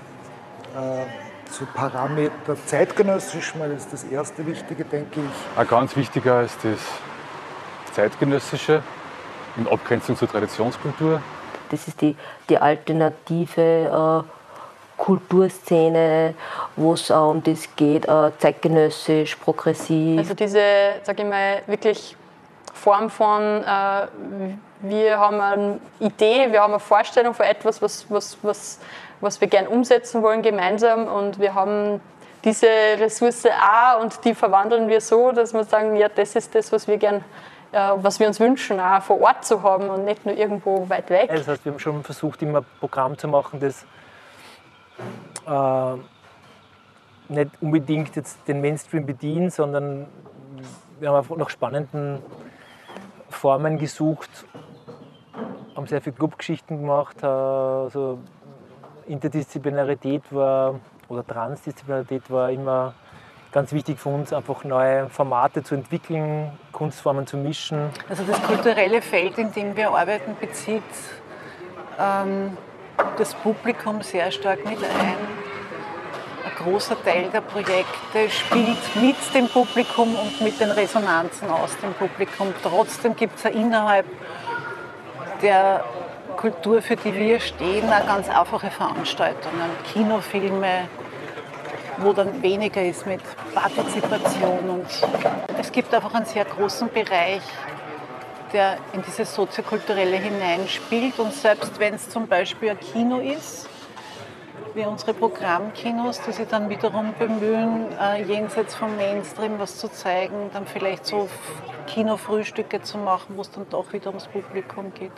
äh, 0.77 1.22
so 1.53 1.67
Parameter 1.75 2.57
zeitgenössisch, 2.67 3.53
weil 3.59 3.71
das 3.71 3.85
ist 3.85 3.93
das 3.93 4.05
erste 4.05 4.47
Wichtige, 4.47 4.85
denke 4.85 5.21
ich. 5.21 5.59
Ein 5.59 5.69
ganz 5.69 5.95
wichtiger 5.97 6.43
ist 6.43 6.59
das 6.65 6.81
zeitgenössische 7.93 8.83
in 9.57 9.69
Abgrenzung 9.69 10.17
zur 10.17 10.29
Traditionskultur. 10.29 11.21
Das 11.71 11.87
ist 11.89 12.01
die, 12.01 12.17
die 12.49 12.59
alternative 12.59 14.25
äh, 14.25 14.29
Kulturszene, 14.97 16.35
wo 16.77 16.95
es 16.95 17.11
auch 17.11 17.31
um 17.31 17.43
das 17.43 17.69
geht, 17.77 18.07
äh, 18.07 18.31
zeitgenössisch, 18.39 19.37
progressiv. 19.37 20.19
Also 20.19 20.35
diese, 20.35 20.61
sage 21.03 21.23
ich 21.23 21.29
mal, 21.29 21.63
wirklich 21.67 22.17
Form 22.73 23.11
von, 23.11 23.43
äh, 23.43 24.07
wir 24.81 25.19
haben 25.19 25.41
eine 25.41 25.81
Idee, 26.01 26.51
wir 26.51 26.63
haben 26.63 26.73
eine 26.73 26.81
Vorstellung 26.81 27.35
von 27.35 27.47
etwas, 27.47 27.81
was, 27.83 28.07
was, 28.09 28.39
was, 28.43 28.79
was 29.23 29.41
wir 29.41 29.49
gerne 29.49 29.71
umsetzen 29.71 30.23
wollen 30.23 30.43
gemeinsam 30.43 31.09
und 31.09 31.39
wir 31.39 31.55
haben 31.55 32.01
diese 32.45 32.67
Ressource 32.67 33.47
A 33.47 33.95
und 33.95 34.25
die 34.25 34.35
verwandeln 34.35 34.89
wir 34.89 35.01
so, 35.01 35.33
dass 35.33 35.55
wir 35.55 35.65
sagen, 35.65 35.97
ja, 35.97 36.09
das 36.09 36.35
ist 36.37 36.55
das, 36.55 36.73
was 36.73 36.87
wir 36.89 36.99
gerne 36.99 37.23
äh, 37.73 37.93
was 37.97 38.21
wir 38.21 38.27
uns 38.27 38.39
wünschen, 38.39 38.79
auch 38.81 39.01
vor 39.03 39.19
Ort 39.23 39.47
zu 39.47 39.63
haben 39.63 39.89
und 39.89 40.05
nicht 40.05 40.27
nur 40.27 40.37
irgendwo 40.37 40.87
weit 40.91 41.09
weg. 41.09 41.31
Das 41.31 41.49
heißt, 41.49 41.65
wir 41.65 41.73
haben 41.73 41.79
schon 41.79 42.03
versucht, 42.03 42.43
immer 42.43 42.59
ein 42.59 42.67
Programm 42.81 43.17
zu 43.17 43.29
machen, 43.29 43.61
das 43.61 43.87
äh, 45.47 45.97
nicht 47.33 47.51
unbedingt 47.63 48.15
jetzt 48.15 48.47
den 48.47 48.61
Mainstream 48.61 49.07
bedient, 49.07 49.55
sondern 49.55 50.07
wir 51.01 51.09
haben 51.09 51.17
einfach 51.17 51.37
nach 51.37 51.49
spannenden 51.49 52.19
Formen 53.31 53.79
gesucht, 53.79 54.29
haben 55.75 55.87
sehr 55.87 56.03
viele 56.03 56.15
Clubgeschichten 56.15 56.79
gemacht, 56.79 57.25
also 57.25 58.19
Interdisziplinarität 59.07 60.23
war 60.31 60.81
oder 61.09 61.27
Transdisziplinarität 61.27 62.31
war 62.31 62.51
immer 62.51 62.95
ganz 63.53 63.73
wichtig 63.73 64.01
für 64.01 64.09
uns, 64.09 64.33
einfach 64.33 64.65
neue 64.65 65.09
Formate 65.11 65.63
zu 65.63 65.75
entwickeln, 65.75 66.51
Kunstformen 66.73 67.27
zu 67.27 67.37
mischen. 67.37 67.91
Also 68.09 68.25
das 68.25 68.43
kulturelle 68.43 69.03
Feld, 69.03 69.39
in 69.39 69.53
dem 69.53 69.77
wir 69.77 69.91
arbeiten, 69.91 70.35
bezieht 70.41 70.83
ähm, 72.01 72.57
das 73.19 73.35
Publikum 73.35 74.03
sehr 74.03 74.31
stark 74.31 74.65
mit 74.65 74.79
ein. 74.83 75.17
Ein 76.45 76.65
großer 76.65 77.03
Teil 77.03 77.29
der 77.31 77.41
Projekte 77.41 78.31
spielt 78.31 78.97
mit 78.97 79.17
dem 79.35 79.49
Publikum 79.49 80.15
und 80.15 80.41
mit 80.41 80.59
den 80.61 80.71
Resonanzen 80.71 81.51
aus 81.51 81.77
dem 81.79 81.93
Publikum. 81.95 82.55
Trotzdem 82.63 83.17
gibt 83.17 83.37
es 83.37 83.45
ja 83.45 83.51
innerhalb 83.51 84.07
der 85.41 85.85
Kultur, 86.33 86.83
für 86.83 86.97
die 86.97 87.15
wir 87.15 87.41
stehen, 87.41 87.93
auch 87.93 88.07
ganz 88.07 88.29
einfache 88.29 88.71
Veranstaltungen, 88.71 89.71
Kinofilme, 89.93 90.89
wo 91.99 92.13
dann 92.13 92.43
weniger 92.43 92.83
ist 92.83 93.07
mit 93.07 93.21
Partizipation. 93.55 94.71
Und 94.71 94.87
es 95.59 95.71
gibt 95.73 95.95
einfach 95.95 96.15
einen 96.15 96.27
sehr 96.27 96.45
großen 96.45 96.89
Bereich, 96.89 97.43
der 98.53 98.79
in 98.93 99.03
dieses 99.03 99.35
soziokulturelle 99.35 100.17
hineinspielt. 100.17 101.19
Und 101.19 101.33
selbst 101.33 101.79
wenn 101.79 101.95
es 101.95 102.09
zum 102.09 102.27
Beispiel 102.27 102.71
ein 102.71 102.81
Kino 102.81 103.19
ist, 103.19 103.69
wie 104.75 104.85
unsere 104.85 105.13
Programmkinos, 105.13 106.21
die 106.23 106.33
sich 106.33 106.49
dann 106.49 106.71
wiederum 106.71 107.15
bemühen, 107.19 107.87
äh, 108.01 108.23
jenseits 108.23 108.75
vom 108.75 108.97
Mainstream 108.97 109.59
was 109.59 109.77
zu 109.77 109.89
zeigen, 109.89 110.51
dann 110.53 110.67
vielleicht 110.67 111.07
so 111.07 111.29
Kinofrühstücke 111.87 112.81
zu 112.83 112.99
machen, 112.99 113.37
wo 113.37 113.43
es 113.43 113.51
dann 113.51 113.69
doch 113.69 113.93
wieder 113.93 114.09
ums 114.09 114.27
Publikum 114.29 114.93
geht. 114.95 115.13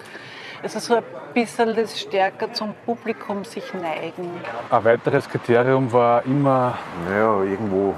Also 0.63 0.79
so 0.79 0.95
ein 0.97 1.05
bisschen 1.35 1.75
das 1.75 2.01
stärker 2.01 2.53
zum 2.53 2.75
Publikum 2.87 3.45
sich 3.45 3.75
neigen. 3.75 4.31
Ein 4.71 4.85
weiteres 4.85 5.29
Kriterium 5.29 5.93
war 5.93 6.25
immer. 6.25 6.79
Naja, 7.07 7.43
irgendwo 7.43 7.95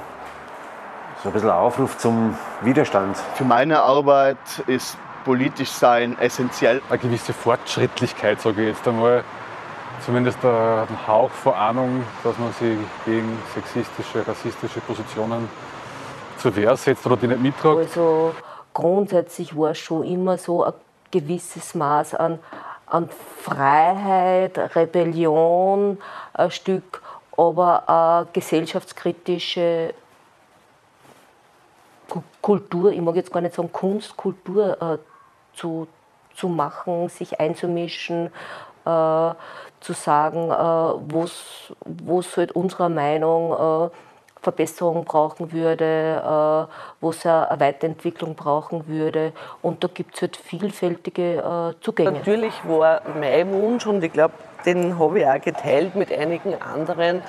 so 1.22 1.28
ein 1.28 1.32
bisschen 1.32 1.50
Aufruf 1.50 1.98
zum 1.98 2.36
Widerstand. 2.62 3.16
Für 3.34 3.44
meine 3.44 3.82
Arbeit 3.82 4.38
ist 4.66 4.96
politisch 5.24 5.70
sein 5.70 6.16
essentiell. 6.18 6.82
Eine 6.88 6.98
gewisse 6.98 7.32
Fortschrittlichkeit, 7.32 8.40
sage 8.40 8.62
ich 8.62 8.68
jetzt 8.68 8.86
einmal. 8.86 9.24
Zumindest 10.04 10.44
ein 10.44 11.06
Hauch 11.06 11.30
vor 11.30 11.56
Ahnung, 11.56 12.02
dass 12.22 12.38
man 12.38 12.52
sich 12.52 12.76
gegen 13.04 13.38
sexistische, 13.54 14.26
rassistische 14.26 14.80
Positionen 14.80 15.48
zur 16.38 16.54
Wehr 16.54 16.76
setzt 16.76 17.06
oder 17.06 17.16
die 17.16 17.28
nicht 17.28 17.40
mittragt. 17.40 17.78
Also 17.78 18.34
grundsätzlich 18.74 19.56
war 19.56 19.70
es 19.70 19.78
schon 19.78 20.04
immer 20.04 20.36
so 20.36 20.64
ein 20.64 20.74
gewisses 21.20 21.74
Maß 21.74 22.14
an, 22.14 22.38
an 22.86 23.08
Freiheit, 23.42 24.58
Rebellion, 24.76 25.98
ein 26.34 26.50
Stück, 26.50 27.02
aber 27.36 27.88
auch 27.88 28.32
gesellschaftskritische 28.32 29.94
Kultur, 32.40 32.92
ich 32.92 33.00
mag 33.00 33.16
jetzt 33.16 33.32
gar 33.32 33.40
nicht 33.40 33.54
sagen 33.54 33.72
Kunst, 33.72 34.16
Kultur 34.16 34.80
äh, 34.80 34.98
zu, 35.54 35.88
zu 36.34 36.48
machen, 36.48 37.08
sich 37.08 37.40
einzumischen, 37.40 38.26
äh, 38.84 39.34
zu 39.80 39.92
sagen, 39.92 40.50
äh, 40.50 40.54
wo 40.54 42.20
es 42.20 42.36
halt 42.36 42.52
unserer 42.52 42.88
Meinung 42.88 43.88
äh, 43.88 43.90
Verbesserung 44.46 45.04
brauchen 45.04 45.50
würde, 45.50 46.22
äh, 46.22 46.72
wo 47.00 47.10
es 47.10 47.26
eine 47.26 47.48
Weiterentwicklung 47.58 48.36
brauchen 48.36 48.86
würde. 48.86 49.32
Und 49.60 49.82
da 49.82 49.88
gibt 49.92 50.14
es 50.14 50.22
halt 50.22 50.36
vielfältige 50.36 51.38
äh, 51.38 51.82
Zugänge. 51.82 52.12
Natürlich 52.12 52.54
war 52.64 53.02
mein 53.18 53.50
Wunsch, 53.50 53.84
und 53.88 54.04
ich 54.04 54.12
glaube, 54.12 54.34
den 54.64 54.96
habe 55.00 55.18
ich 55.18 55.26
auch 55.26 55.40
geteilt 55.40 55.96
mit 55.96 56.16
einigen 56.16 56.54
anderen, 56.62 57.22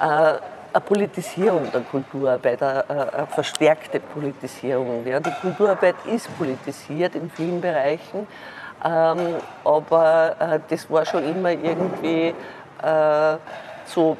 äh, 0.00 0.38
eine 0.74 0.80
Politisierung 0.86 1.70
der 1.70 1.82
Kulturarbeit, 1.82 2.62
eine 2.62 3.26
verstärkte 3.28 4.00
Politisierung. 4.00 5.04
Die 5.04 5.40
Kulturarbeit 5.42 5.96
ist 6.06 6.34
politisiert 6.38 7.14
in 7.14 7.30
vielen 7.30 7.60
Bereichen, 7.60 8.26
ähm, 8.82 9.34
aber 9.64 10.60
das 10.70 10.90
war 10.90 11.04
schon 11.04 11.24
immer 11.24 11.50
irgendwie 11.50 12.32
so 13.84 14.16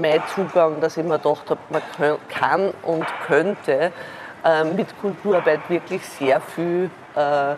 mein 0.00 0.22
Zugang, 0.34 0.80
dass 0.80 0.96
ich 0.96 1.04
mir 1.04 1.18
gedacht 1.18 1.50
habe, 1.50 1.60
man 1.70 2.18
kann 2.28 2.72
und 2.82 3.06
könnte 3.26 3.92
äh, 4.44 4.64
mit 4.64 4.88
Kulturarbeit 5.00 5.60
wirklich 5.68 6.04
sehr 6.04 6.40
viel 6.40 6.90
äh, 7.14 7.54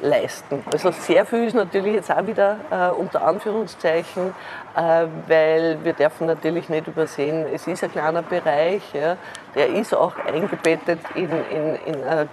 leisten. 0.00 0.62
Also 0.72 0.90
sehr 0.90 1.26
viel 1.26 1.44
ist 1.44 1.54
natürlich 1.54 1.94
jetzt 1.94 2.10
auch 2.10 2.26
wieder 2.26 2.56
äh, 2.70 2.90
unter 2.90 3.22
Anführungszeichen, 3.22 4.34
äh, 4.76 5.06
weil 5.26 5.78
wir 5.82 5.92
dürfen 5.92 6.26
natürlich 6.26 6.68
nicht 6.68 6.86
übersehen, 6.86 7.46
es 7.52 7.66
ist 7.66 7.82
ein 7.82 7.92
kleiner 7.92 8.22
Bereich, 8.22 8.82
ja, 8.92 9.16
der 9.54 9.68
ist 9.68 9.94
auch 9.94 10.14
eingebettet 10.26 11.00
in, 11.14 11.30
in, 11.50 11.74
in 11.86 12.04
ein 12.04 12.28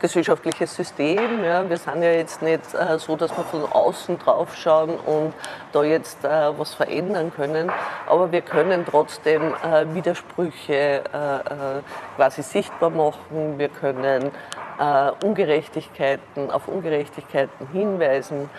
gesellschaftliches 0.00 0.74
System. 0.74 1.44
Ja. 1.44 1.68
Wir 1.68 1.76
sind 1.76 2.02
ja 2.02 2.10
jetzt 2.10 2.42
nicht 2.42 2.74
äh, 2.74 2.98
so, 2.98 3.16
dass 3.16 3.36
wir 3.36 3.44
von 3.44 3.70
außen 3.70 4.18
drauf 4.18 4.56
schauen 4.56 4.98
und 5.06 5.34
da 5.72 5.84
jetzt 5.84 6.24
äh, 6.24 6.58
was 6.58 6.74
verändern 6.74 7.32
können, 7.34 7.70
aber 8.08 8.32
wir 8.32 8.40
können 8.40 8.84
trotzdem 8.88 9.54
äh, 9.54 9.84
Widersprüche 9.94 10.72
äh, 10.74 10.96
äh, 10.96 11.82
quasi 12.16 12.42
sichtbar 12.42 12.90
machen. 12.90 13.58
Wir 13.58 13.68
können 13.68 14.30
äh, 14.78 15.10
Ungerechtigkeiten, 15.24 16.50
auf 16.50 16.66
Ungerechtigkeiten 16.68 17.68
hinweisen. 17.72 18.50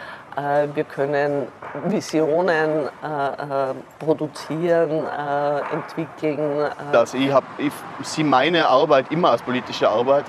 Wir 0.74 0.86
können 0.86 1.50
Visionen 1.88 2.88
produzieren, 4.00 5.04
entwickeln. 5.74 6.72
Also 6.94 7.18
ich, 7.18 7.34
ich 7.58 8.08
sehe 8.08 8.24
meine 8.24 8.66
Arbeit 8.66 9.12
immer 9.12 9.32
als 9.32 9.42
politische 9.42 9.90
Arbeit. 9.90 10.24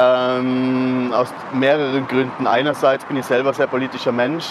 Ähm, 0.00 1.12
aus 1.12 1.32
mehreren 1.52 2.06
Gründen. 2.06 2.46
Einerseits 2.46 3.04
bin 3.04 3.16
ich 3.16 3.26
selber 3.26 3.52
sehr 3.52 3.66
politischer 3.66 4.12
Mensch. 4.12 4.46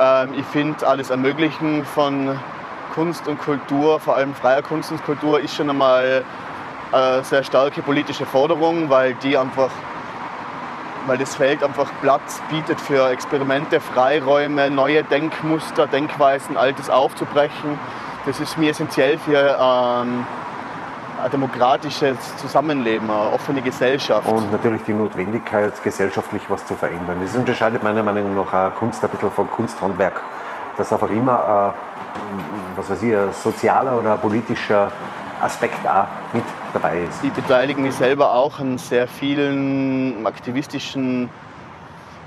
Ähm, 0.00 0.30
ich 0.36 0.46
finde, 0.46 0.86
alles 0.86 1.10
Ermöglichen 1.10 1.84
von 1.84 2.38
Kunst 2.94 3.28
und 3.28 3.38
Kultur, 3.38 4.00
vor 4.00 4.16
allem 4.16 4.34
freier 4.34 4.62
Kunst 4.62 4.90
und 4.90 5.04
Kultur, 5.04 5.38
ist 5.40 5.54
schon 5.54 5.68
einmal 5.68 6.24
eine 6.92 7.22
sehr 7.24 7.44
starke 7.44 7.82
politische 7.82 8.24
Forderung, 8.24 8.88
weil 8.88 9.14
die 9.14 9.36
einfach 9.36 9.70
weil 11.06 11.18
das 11.18 11.34
Feld 11.34 11.62
einfach 11.62 11.90
Platz 12.02 12.40
bietet 12.50 12.80
für 12.80 13.08
Experimente, 13.10 13.80
Freiräume, 13.80 14.70
neue 14.70 15.02
Denkmuster, 15.02 15.86
Denkweisen, 15.86 16.56
Altes 16.56 16.90
aufzubrechen. 16.90 17.78
Das 18.26 18.38
ist 18.38 18.58
mir 18.58 18.70
essentiell 18.70 19.18
für 19.18 19.56
ähm, 19.58 20.26
ein 21.22 21.30
demokratisches 21.30 22.36
Zusammenleben, 22.36 23.10
eine 23.10 23.32
offene 23.32 23.62
Gesellschaft. 23.62 24.28
Und 24.28 24.50
natürlich 24.52 24.82
die 24.82 24.92
Notwendigkeit, 24.92 25.72
gesellschaftlich 25.82 26.42
was 26.48 26.64
zu 26.66 26.74
verändern. 26.74 27.18
Das 27.22 27.34
unterscheidet 27.34 27.82
meiner 27.82 28.02
Meinung 28.02 28.34
nach 28.34 28.74
Kunst 28.74 29.04
ein 29.04 29.10
bisschen 29.10 29.30
von 29.30 29.50
Kunsthandwerk. 29.50 30.20
Dass 30.76 30.92
einfach 30.92 31.10
immer, 31.10 31.74
äh, 31.74 32.78
was 32.78 32.90
weiß 32.90 33.02
ich, 33.02 33.14
ein 33.14 33.32
sozialer 33.32 33.98
oder 33.98 34.16
politischer 34.16 34.90
Aspekt 35.40 35.86
auch 35.86 36.06
mit 36.32 36.44
dabei 36.72 37.02
ist. 37.02 37.22
Ich 37.24 37.32
beteilige 37.32 37.80
mich 37.80 37.94
selber 37.94 38.32
auch 38.34 38.58
an 38.58 38.78
sehr 38.78 39.06
vielen 39.06 40.26
aktivistischen 40.26 41.28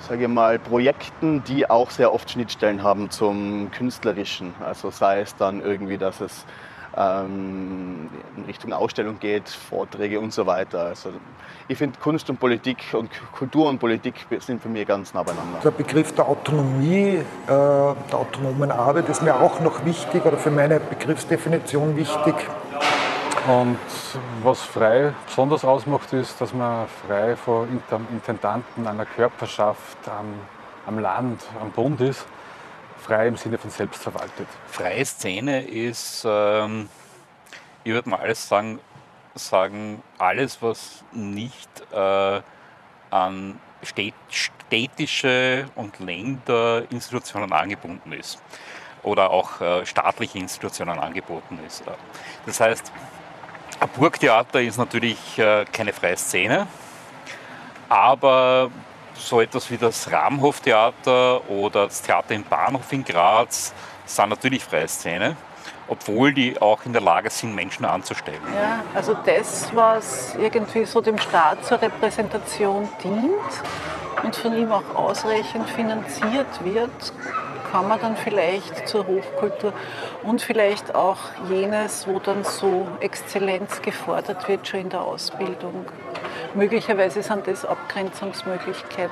sage 0.08 0.24
ich 0.24 0.30
mal, 0.30 0.60
Projekten, 0.60 1.44
die 1.46 1.70
auch 1.70 1.90
sehr 1.90 2.14
oft 2.14 2.30
Schnittstellen 2.30 2.84
haben 2.84 3.10
zum 3.10 3.72
Künstlerischen. 3.72 4.54
Also 4.60 4.90
sei 4.90 5.22
es 5.22 5.36
dann 5.38 5.62
irgendwie, 5.62 5.98
dass 5.98 6.20
es 6.20 6.46
ähm, 6.96 8.10
in 8.38 8.46
Richtung 8.46 8.74
Ausstellung 8.74 9.20
geht, 9.20 9.50
Vorträge 9.50 10.20
und 10.20 10.34
so 10.34 10.46
weiter. 10.46 10.86
Also 10.86 11.10
ich 11.68 11.78
finde 11.78 12.00
Kunst 12.00 12.30
und 12.30 12.40
Politik 12.40 12.78
und 12.94 13.10
Kultur 13.32 13.70
und 13.70 13.80
Politik 13.80 14.16
sind 14.40 14.62
für 14.62 14.70
mich 14.70 14.88
ganz 14.88 15.14
nah 15.14 15.24
beieinander. 15.24 15.60
Der 15.64 15.72
Begriff 15.72 16.14
der 16.14 16.28
Autonomie, 16.28 17.18
äh, 17.18 17.24
der 17.48 17.96
autonomen 18.14 18.72
Arbeit 18.72 19.10
ist 19.10 19.22
mir 19.22 19.40
auch 19.40 19.60
noch 19.60 19.86
wichtig 19.86 20.26
oder 20.26 20.38
für 20.38 20.52
meine 20.52 20.80
Begriffsdefinition 20.80 21.96
wichtig. 21.96 22.36
Und 23.48 23.78
was 24.42 24.62
frei 24.62 25.14
besonders 25.26 25.66
ausmacht, 25.66 26.14
ist, 26.14 26.40
dass 26.40 26.54
man 26.54 26.88
frei 27.06 27.36
von 27.36 27.68
Intendanten 28.12 28.88
einer 28.88 29.06
Körperschaft 29.06 29.98
am, 30.08 30.34
am 30.86 31.00
Land, 31.00 31.42
am 31.62 31.72
Bund 31.72 32.00
ist. 32.00 32.26
Frei 33.04 33.28
im 33.28 33.36
Sinne 33.36 33.58
von 33.58 33.70
selbstverwaltet. 33.70 34.48
Freie 34.68 35.04
Szene 35.04 35.62
ist, 35.62 36.24
ähm, 36.26 36.88
ich 37.84 37.92
würde 37.92 38.10
mal 38.10 38.20
alles 38.20 38.48
sagen, 38.48 38.80
sagen, 39.36 40.02
alles, 40.18 40.62
was 40.62 41.04
nicht 41.12 41.70
äh, 41.92 42.42
an 43.10 43.60
städtische 43.82 45.66
und 45.76 46.00
Länderinstitutionen 46.00 47.52
angebunden 47.52 48.14
ist 48.14 48.42
oder 49.04 49.32
auch 49.32 49.60
äh, 49.60 49.86
staatliche 49.86 50.40
Institutionen 50.40 50.98
angeboten 50.98 51.60
ist. 51.68 51.84
Das 52.46 52.62
heißt, 52.62 52.90
ein 53.82 53.90
Burgtheater 53.98 54.62
ist 54.62 54.78
natürlich 54.78 55.38
äh, 55.38 55.66
keine 55.66 55.92
freie 55.92 56.16
Szene, 56.16 56.68
aber 57.90 58.72
so 59.16 59.42
etwas 59.42 59.70
wie 59.72 59.78
das 59.78 60.12
Rahmenhoftheater 60.12 61.50
oder 61.50 61.86
das 61.86 62.02
Theater 62.02 62.34
im 62.34 62.44
Bahnhof 62.44 62.92
in 62.92 63.04
Graz 63.04 63.74
sind 64.06 64.30
natürlich 64.30 64.64
freie 64.64 64.88
Szene, 64.88 65.36
obwohl 65.88 66.34
die 66.34 66.62
auch 66.62 66.86
in 66.86 66.94
der 66.94 67.02
Lage 67.02 67.30
sind, 67.30 67.56
Menschen 67.56 67.86
anzustellen. 67.86 68.42
Ja, 68.56 68.84
also 68.94 69.16
das, 69.26 69.70
was 69.74 70.36
irgendwie 70.36 70.86
so 70.86 71.02
dem 71.02 71.18
Staat 71.18 71.66
zur 71.66 71.82
Repräsentation 71.82 72.90
dient 73.04 74.24
und 74.24 74.36
von 74.36 74.58
ihm 74.58 74.72
auch 74.72 74.96
ausreichend 74.96 75.70
finanziert 75.70 76.64
wird, 76.64 77.14
kann 77.72 77.88
man 77.88 78.00
dann 78.00 78.16
vielleicht 78.16 78.88
zur 78.88 79.08
Hochkultur 79.08 79.74
und 80.22 80.44
vielleicht 80.44 80.94
auch 80.94 81.18
jenes, 81.50 82.08
wo 82.08 82.20
dann 82.20 82.44
so 82.44 82.88
Exzellenz 83.00 83.82
gefordert 83.82 84.48
wird, 84.48 84.68
schon 84.68 84.82
in 84.82 84.90
der 84.90 85.02
Ausbildung. 85.02 85.86
Möglicherweise 86.56 87.24
sind 87.24 87.48
das 87.48 87.66
Abgrenzungsmöglichkeiten, 87.66 89.12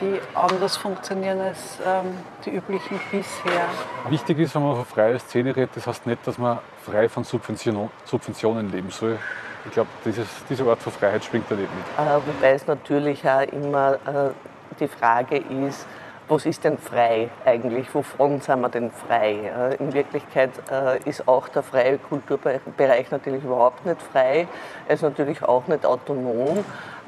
die 0.00 0.20
anders 0.34 0.76
funktionieren 0.76 1.40
als 1.40 1.78
ähm, 1.84 2.18
die 2.44 2.50
üblichen 2.50 3.00
bisher. 3.10 3.66
Wichtig 4.08 4.38
ist, 4.38 4.54
wenn 4.54 4.62
man 4.62 4.76
von 4.76 4.84
freier 4.84 5.18
Szene 5.18 5.56
redet, 5.56 5.76
das 5.76 5.86
heißt 5.86 6.06
nicht, 6.06 6.26
dass 6.26 6.38
man 6.38 6.58
frei 6.84 7.08
von 7.08 7.24
Subvention, 7.24 7.90
Subventionen 8.04 8.70
leben 8.70 8.90
soll. 8.90 9.18
Ich 9.64 9.72
glaube, 9.72 9.88
diese 10.04 10.64
Art 10.70 10.80
von 10.80 10.92
Freiheit 10.92 11.24
springt 11.24 11.50
da 11.50 11.56
nicht 11.56 11.68
mit. 11.74 12.06
Äh, 12.06 12.20
wobei 12.24 12.52
es 12.52 12.66
natürlich 12.66 13.28
auch 13.28 13.40
immer 13.40 13.94
äh, 14.06 14.30
die 14.78 14.86
Frage 14.86 15.38
ist, 15.38 15.86
was 16.28 16.46
ist 16.46 16.64
denn 16.64 16.78
frei 16.78 17.28
eigentlich? 17.44 17.92
Wovon 17.94 18.40
sind 18.40 18.60
wir 18.60 18.68
denn 18.68 18.90
frei? 18.90 19.34
Äh, 19.34 19.76
in 19.76 19.92
Wirklichkeit 19.92 20.50
äh, 20.70 20.98
ist 21.08 21.28
auch 21.28 21.48
der 21.48 21.62
freie 21.62 21.98
Kulturbereich 21.98 23.10
natürlich 23.10 23.44
überhaupt 23.44 23.86
nicht 23.86 24.02
frei. 24.02 24.48
Er 24.88 24.94
ist 24.94 25.02
natürlich 25.02 25.42
auch 25.42 25.66
nicht 25.68 25.86
autonom. 25.86 26.64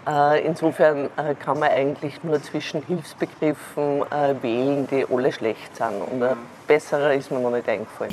Äh, 0.07 0.46
insofern 0.46 1.11
kann 1.40 1.59
man 1.59 1.70
eigentlich 1.70 2.22
nur 2.22 2.40
zwischen 2.42 2.83
Hilfsbegriffen 2.83 4.04
wählen, 4.40 4.87
die 4.87 5.04
alle 5.12 5.33
schlecht 5.33 5.76
sind. 5.76 6.00
Und 6.11 6.22
ein 6.22 6.37
besserer 6.66 7.12
ist 7.12 7.31
mir 7.31 7.40
noch 7.40 7.50
nicht 7.50 7.68
eingefallen. 7.68 8.12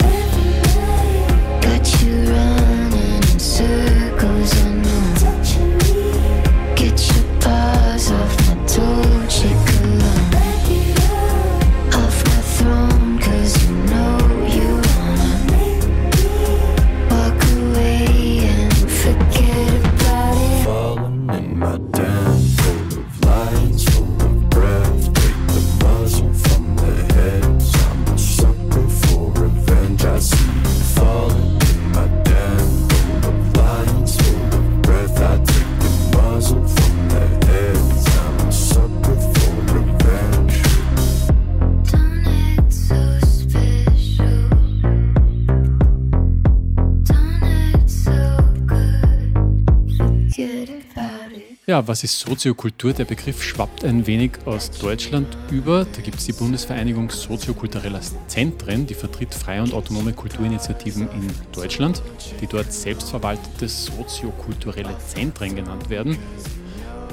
Ja, 51.76 51.86
was 51.90 52.06
ist 52.06 52.22
Soziokultur? 52.22 52.94
Der 52.94 53.04
Begriff 53.04 53.44
schwappt 53.44 53.84
ein 53.84 54.08
wenig 54.08 54.32
aus 54.46 54.72
Deutschland 54.72 55.28
über. 55.52 55.84
Da 55.84 56.02
gibt 56.02 56.20
es 56.20 56.26
die 56.26 56.32
Bundesvereinigung 56.32 57.10
Soziokultureller 57.10 58.00
Zentren, 58.28 58.86
die 58.88 58.94
vertritt 58.94 59.36
freie 59.36 59.62
und 59.62 59.74
autonome 59.74 60.14
Kulturinitiativen 60.14 61.10
in 61.12 61.30
Deutschland, 61.52 62.02
die 62.40 62.48
dort 62.48 62.72
selbstverwaltete 62.72 63.68
soziokulturelle 63.68 64.98
Zentren 65.06 65.54
genannt 65.54 65.90
werden. 65.90 66.18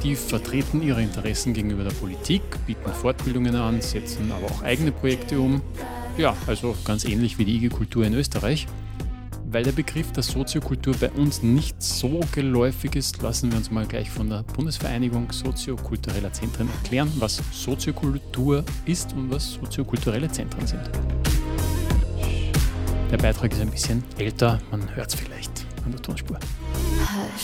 Die 0.05 0.15
vertreten 0.15 0.81
ihre 0.81 1.03
Interessen 1.03 1.55
gegenüber 1.55 1.83
der 1.83 1.91
Politik, 1.91 2.43
bieten 2.65 2.93
Fortbildungen 2.93 3.57
an, 3.57 3.81
setzen 3.81 4.31
aber 4.31 4.47
auch 4.47 4.63
eigene 4.63 4.93
Projekte 4.93 5.41
um. 5.41 5.61
Ja, 6.17 6.37
also 6.47 6.77
ganz 6.85 7.05
ähnlich 7.05 7.37
wie 7.37 7.45
die 7.45 7.57
IG 7.57 7.71
Kultur 7.71 8.07
in 8.07 8.15
Österreich. 8.15 8.69
Weil 9.53 9.65
der 9.65 9.73
Begriff 9.73 10.11
der 10.13 10.23
Soziokultur 10.23 10.95
bei 10.99 11.11
uns 11.11 11.43
nicht 11.43 11.83
so 11.83 12.21
geläufig 12.35 12.97
ist, 12.97 13.21
lassen 13.21 13.51
wir 13.51 13.59
uns 13.59 13.71
mal 13.71 13.85
gleich 13.85 14.09
von 14.09 14.31
der 14.31 14.45
Bundesvereinigung 14.57 15.31
soziokultureller 15.31 16.33
Zentren 16.33 16.71
erklären, 16.83 17.13
was 17.19 17.43
Soziokultur 17.53 18.65
ist 18.87 19.13
und 19.13 19.31
was 19.31 19.53
soziokulturelle 19.53 20.33
Zentren 20.33 20.67
sind. 20.67 20.81
Der 23.11 23.19
Beitrag 23.19 23.53
ist 23.53 23.61
ein 23.61 23.71
bisschen 23.71 24.03
älter, 24.17 24.59
man 24.71 24.97
hört 24.97 25.09
es 25.09 25.17
vielleicht 25.17 25.67
an 25.85 25.93
der 25.93 26.01
Tonspur. 26.01 26.39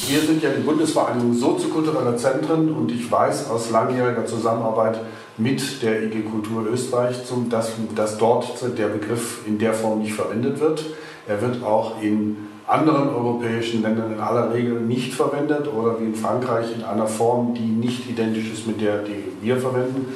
Wir 0.09 0.21
sind 0.23 0.42
ja 0.42 0.49
die 0.49 0.62
Bundesvereinigung 0.62 1.35
soziokultureller 1.35 2.16
Zentren 2.16 2.73
und 2.73 2.90
ich 2.90 3.12
weiß 3.12 3.51
aus 3.51 3.71
langjähriger 3.71 4.25
Zusammenarbeit 4.25 4.99
mit 5.37 5.83
der 5.83 6.05
IG 6.05 6.23
Kultur 6.23 6.66
Österreich, 6.73 7.16
dass, 7.51 7.73
dass 7.94 8.16
dort 8.16 8.79
der 8.79 8.88
Begriff 8.88 9.47
in 9.47 9.59
der 9.59 9.75
Form 9.75 10.01
nicht 10.01 10.14
verwendet 10.14 10.59
wird. 10.59 10.87
Er 11.28 11.42
wird 11.42 11.62
auch 11.62 12.02
in 12.02 12.48
anderen 12.66 13.08
europäischen 13.08 13.82
Ländern 13.82 14.12
in 14.12 14.20
aller 14.20 14.52
Regel 14.52 14.80
nicht 14.80 15.14
verwendet 15.14 15.68
oder 15.72 16.00
wie 16.00 16.04
in 16.04 16.14
Frankreich 16.14 16.74
in 16.74 16.84
einer 16.84 17.06
Form, 17.06 17.54
die 17.54 17.60
nicht 17.60 18.08
identisch 18.08 18.50
ist 18.52 18.66
mit 18.66 18.80
der, 18.80 19.02
die 19.02 19.24
wir 19.40 19.58
verwenden. 19.58 20.14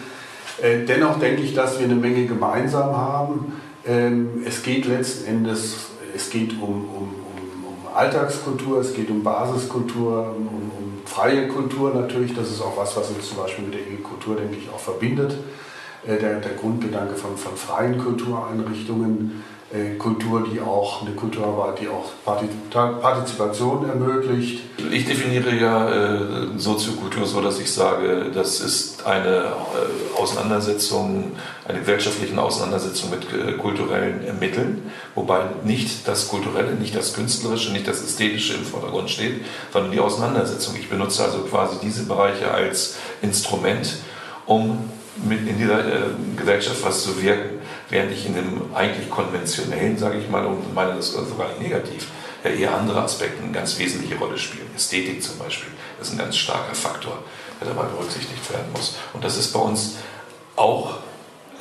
Äh, 0.61 0.85
dennoch 0.87 1.19
denke 1.19 1.43
ich, 1.43 1.55
dass 1.55 1.79
wir 1.79 1.87
eine 1.87 1.95
Menge 1.95 2.27
gemeinsam 2.27 2.97
haben. 2.97 3.53
Ähm, 3.87 4.43
es 4.47 4.63
geht 4.63 4.87
letzten 4.87 5.27
Endes, 5.27 5.89
es 6.15 6.31
geht 6.31 6.53
um, 6.61 6.71
um, 6.71 7.15
um, 7.65 7.95
Alltagskultur, 7.95 8.81
es 8.81 8.95
geht 8.95 9.11
um 9.11 9.23
Basiskultur, 9.23 10.35
um, 10.37 10.47
um, 10.47 11.03
freie 11.05 11.49
Kultur 11.49 11.93
natürlich. 11.95 12.35
Das 12.35 12.51
ist 12.51 12.61
auch 12.63 12.77
was, 12.77 12.97
was 12.97 13.11
uns 13.11 13.29
zum 13.29 13.39
Beispiel 13.39 13.65
mit 13.65 13.75
der 13.75 13.81
E-Kultur, 13.81 14.37
denke 14.37 14.57
ich, 14.57 14.71
auch 14.71 14.79
verbindet. 14.79 15.37
Äh, 16.07 16.19
der, 16.19 16.41
der 16.41 16.53
Grundgedanke 16.53 17.15
von, 17.15 17.37
von 17.37 17.57
freien 17.57 17.99
Kultureinrichtungen 17.99 19.43
Kultur, 19.99 20.47
die 20.53 20.61
auch 20.61 21.01
eine 21.01 21.13
Kulturarbeit, 21.13 21.81
die 21.81 21.89
auch 21.89 22.11
Partizipation 22.25 23.89
ermöglicht. 23.89 24.61
Ich 24.91 25.07
definiere 25.07 25.55
ja 25.55 25.89
äh, 25.89 26.59
Soziokultur 26.59 27.25
so, 27.25 27.41
dass 27.41 27.59
ich 27.59 27.73
sage, 27.73 28.31
das 28.35 28.61
ist 28.61 29.07
eine 29.07 29.29
äh, 29.29 30.21
Auseinandersetzung, 30.21 31.33
eine 31.67 31.79
gesellschaftliche 31.79 32.39
Auseinandersetzung 32.41 33.11
mit 33.11 33.23
äh, 33.33 33.53
kulturellen 33.53 34.39
Mitteln, 34.39 34.91
wobei 35.15 35.45
nicht 35.65 36.07
das 36.07 36.29
Kulturelle, 36.29 36.75
nicht 36.75 36.95
das 36.95 37.15
Künstlerische, 37.15 37.73
nicht 37.73 37.89
das 37.89 38.03
Ästhetische 38.03 38.55
im 38.55 38.65
Vordergrund 38.65 39.09
steht, 39.09 39.43
sondern 39.73 39.91
die 39.91 40.01
Auseinandersetzung. 40.01 40.75
Ich 40.79 40.91
benutze 40.91 41.25
also 41.25 41.39
quasi 41.39 41.77
diese 41.83 42.05
Bereiche 42.05 42.51
als 42.51 42.97
Instrument, 43.23 43.97
um 44.45 44.91
mit 45.27 45.49
in 45.49 45.57
dieser 45.57 45.79
äh, 45.81 46.01
Gesellschaft 46.37 46.85
was 46.85 47.03
zu 47.03 47.23
wirken, 47.23 47.62
während 47.93 48.11
ich 48.11 48.25
in 48.25 48.35
dem 48.35 48.75
eigentlich 48.75 49.11
konventionellen, 49.11 49.99
sage 49.99 50.19
ich 50.19 50.29
mal, 50.31 50.47
und 50.47 50.75
meine 50.75 50.95
das 50.95 51.13
sogar 51.13 51.49
nicht 51.49 51.61
negativ, 51.61 52.09
ja 52.43 52.51
eher 52.51 52.75
andere 52.75 53.03
Aspekte 53.03 53.43
eine 53.43 53.53
ganz 53.53 53.79
wesentliche 53.79 54.17
Rolle 54.17 54.39
spielen. 54.39 54.69
Ästhetik 54.75 55.23
zum 55.23 55.39
Beispiel 55.39 55.71
ist 56.01 56.11
ein 56.11 56.19
ganz 56.19 56.37
starker 56.37 56.75
Faktor, 56.75 57.19
der 57.61 57.69
dabei 57.69 57.85
berücksichtigt 57.85 58.51
werden 58.51 58.73
muss. 58.73 58.97
Und 59.13 59.23
das 59.23 59.37
ist 59.37 59.53
bei 59.53 59.61
uns 59.61 59.97
auch 60.57 61.01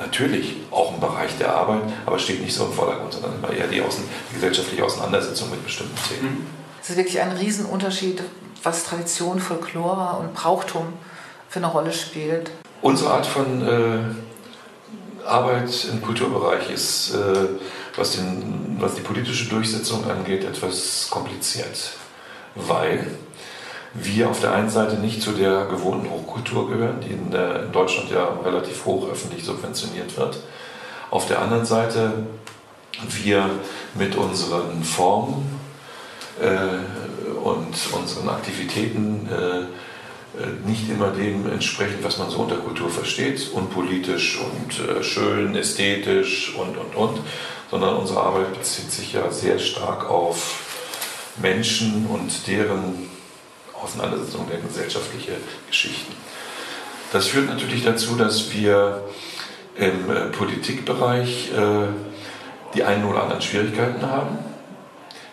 natürlich 0.00 0.56
auch 0.70 0.94
ein 0.94 1.00
Bereich 1.00 1.36
der 1.38 1.54
Arbeit, 1.54 1.82
aber 2.06 2.18
steht 2.18 2.40
nicht 2.42 2.54
so 2.54 2.64
im 2.64 2.72
Vordergrund, 2.72 3.12
sondern 3.12 3.34
immer 3.34 3.52
eher 3.52 3.68
die, 3.68 3.82
Außen 3.82 4.02
die 4.30 4.34
gesellschaftliche 4.34 4.84
Auseinandersetzung 4.84 5.50
mit 5.50 5.62
bestimmten 5.62 5.96
Themen. 6.08 6.46
Es 6.82 6.88
ist 6.88 6.96
wirklich 6.96 7.20
ein 7.20 7.32
Riesenunterschied, 7.32 8.22
was 8.62 8.84
Tradition, 8.84 9.38
Folklore 9.38 10.16
und 10.18 10.32
Brauchtum 10.32 10.94
für 11.50 11.58
eine 11.58 11.68
Rolle 11.68 11.92
spielt. 11.92 12.50
Unsere 12.80 13.12
Art 13.12 13.26
von 13.26 13.68
äh, 13.68 13.98
Arbeit 15.26 15.86
im 15.90 16.02
Kulturbereich 16.02 16.70
ist, 16.70 17.14
äh, 17.14 17.48
was, 17.96 18.12
den, 18.12 18.76
was 18.78 18.94
die 18.94 19.02
politische 19.02 19.48
Durchsetzung 19.48 20.08
angeht, 20.08 20.44
etwas 20.44 21.08
kompliziert, 21.10 21.92
weil 22.54 23.06
wir 23.94 24.30
auf 24.30 24.40
der 24.40 24.52
einen 24.52 24.70
Seite 24.70 24.96
nicht 24.96 25.20
zu 25.20 25.32
der 25.32 25.66
gewohnten 25.66 26.10
Hochkultur 26.10 26.68
gehören, 26.68 27.00
die 27.00 27.12
in, 27.12 27.30
Deutschland 27.72 28.10
ja 28.10 28.38
relativ 28.44 28.86
hoch 28.86 29.10
öffentlich 29.10 29.44
subventioniert 29.44 30.16
wird. 30.16 30.38
Auf 31.10 31.26
der 31.26 31.42
anderen 31.42 31.66
Seite 31.66 32.12
wir 33.08 33.50
mit 33.94 34.16
unseren 34.16 34.82
Formen 34.82 35.60
äh, 36.40 37.38
und 37.38 37.74
unseren 37.92 38.28
Aktivitäten 38.28 39.28
äh, 39.30 39.64
nicht 40.64 40.88
immer 40.88 41.10
dem 41.10 41.50
entsprechen, 41.50 41.98
was 42.02 42.18
man 42.18 42.30
so 42.30 42.38
unter 42.38 42.56
Kultur 42.56 42.88
versteht, 42.88 43.50
unpolitisch 43.52 44.40
und 44.40 44.88
äh, 44.88 45.02
schön, 45.02 45.54
ästhetisch 45.54 46.54
und, 46.56 46.76
und, 46.78 46.94
und, 46.94 47.20
sondern 47.70 47.96
unsere 47.96 48.20
Arbeit 48.20 48.58
bezieht 48.58 48.90
sich 48.90 49.12
ja 49.12 49.30
sehr 49.30 49.58
stark 49.58 50.08
auf 50.08 51.34
Menschen 51.36 52.06
und 52.06 52.46
deren 52.46 53.10
Auseinandersetzung, 53.74 54.46
der 54.50 54.58
gesellschaftliche 54.60 55.32
Geschichten. 55.68 56.12
Das 57.12 57.26
führt 57.26 57.48
natürlich 57.48 57.84
dazu, 57.84 58.16
dass 58.16 58.52
wir 58.54 59.02
im 59.76 60.10
äh, 60.10 60.26
Politikbereich 60.26 61.50
die 62.74 62.84
einen 62.84 63.04
oder 63.04 63.22
anderen 63.22 63.42
Schwierigkeiten 63.42 64.02
haben. 64.02 64.38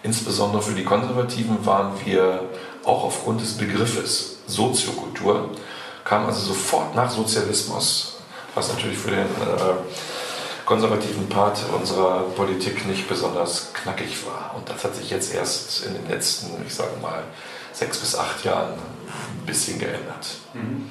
Insbesondere 0.04 0.62
für 0.62 0.74
die 0.74 0.84
Konservativen 0.84 1.66
waren 1.66 1.94
wir 2.06 2.50
auch 2.84 3.06
aufgrund 3.06 3.40
des 3.42 3.58
Begriffes 3.58 4.39
Soziokultur, 4.50 5.50
kam 6.04 6.26
also 6.26 6.42
sofort 6.42 6.96
nach 6.96 7.10
Sozialismus, 7.10 8.18
was 8.56 8.70
natürlich 8.70 8.98
für 8.98 9.12
den 9.12 9.20
äh, 9.20 9.76
konservativen 10.66 11.28
Part 11.30 11.60
unserer 11.78 12.22
Politik 12.36 12.86
nicht 12.86 13.08
besonders 13.08 13.74
knackig 13.74 14.26
war. 14.26 14.56
Und 14.56 14.70
das 14.70 14.84
hat 14.84 14.96
sich 14.96 15.10
jetzt 15.10 15.34
erst 15.34 15.86
in 15.86 15.94
den 15.94 16.08
letzten, 16.08 16.64
ich 16.66 16.74
sage 16.74 16.92
mal, 17.02 17.24
sechs 17.74 17.98
bis 17.98 18.16
acht 18.16 18.44
Jahren 18.44 18.74
ein 18.74 19.46
bisschen 19.46 19.80
geändert. 19.80 20.28
Mhm. 20.54 20.90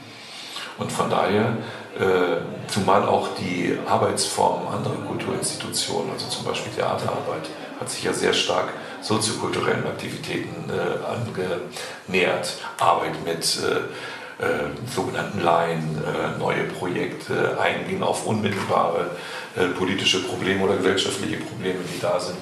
Und 0.78 0.92
von 0.92 1.10
daher, 1.10 1.56
äh, 1.98 2.40
zumal 2.68 3.04
auch 3.06 3.28
die 3.40 3.76
Arbeitsformen 3.86 4.68
anderer 4.68 4.96
Kulturinstitutionen, 5.06 6.12
also 6.12 6.26
zum 6.28 6.44
Beispiel 6.44 6.72
Theaterarbeit, 6.72 7.48
hat 7.80 7.90
sich 7.90 8.04
ja 8.04 8.12
sehr 8.12 8.32
stark 8.32 8.68
soziokulturellen 9.00 9.86
Aktivitäten 9.86 10.70
äh, 10.70 11.06
angenähert. 11.06 12.58
Arbeit 12.78 13.24
mit 13.24 13.58
äh, 13.62 14.44
äh, 14.44 14.70
sogenannten 14.94 15.40
Laien, 15.40 15.98
äh, 15.98 16.38
neue 16.38 16.64
Projekte, 16.64 17.58
eingehen 17.60 18.02
auf 18.02 18.26
unmittelbare 18.26 19.10
äh, 19.56 19.66
politische 19.68 20.22
Probleme 20.22 20.64
oder 20.64 20.76
gesellschaftliche 20.76 21.38
Probleme, 21.38 21.80
die 21.92 22.00
da 22.00 22.20
sind. 22.20 22.38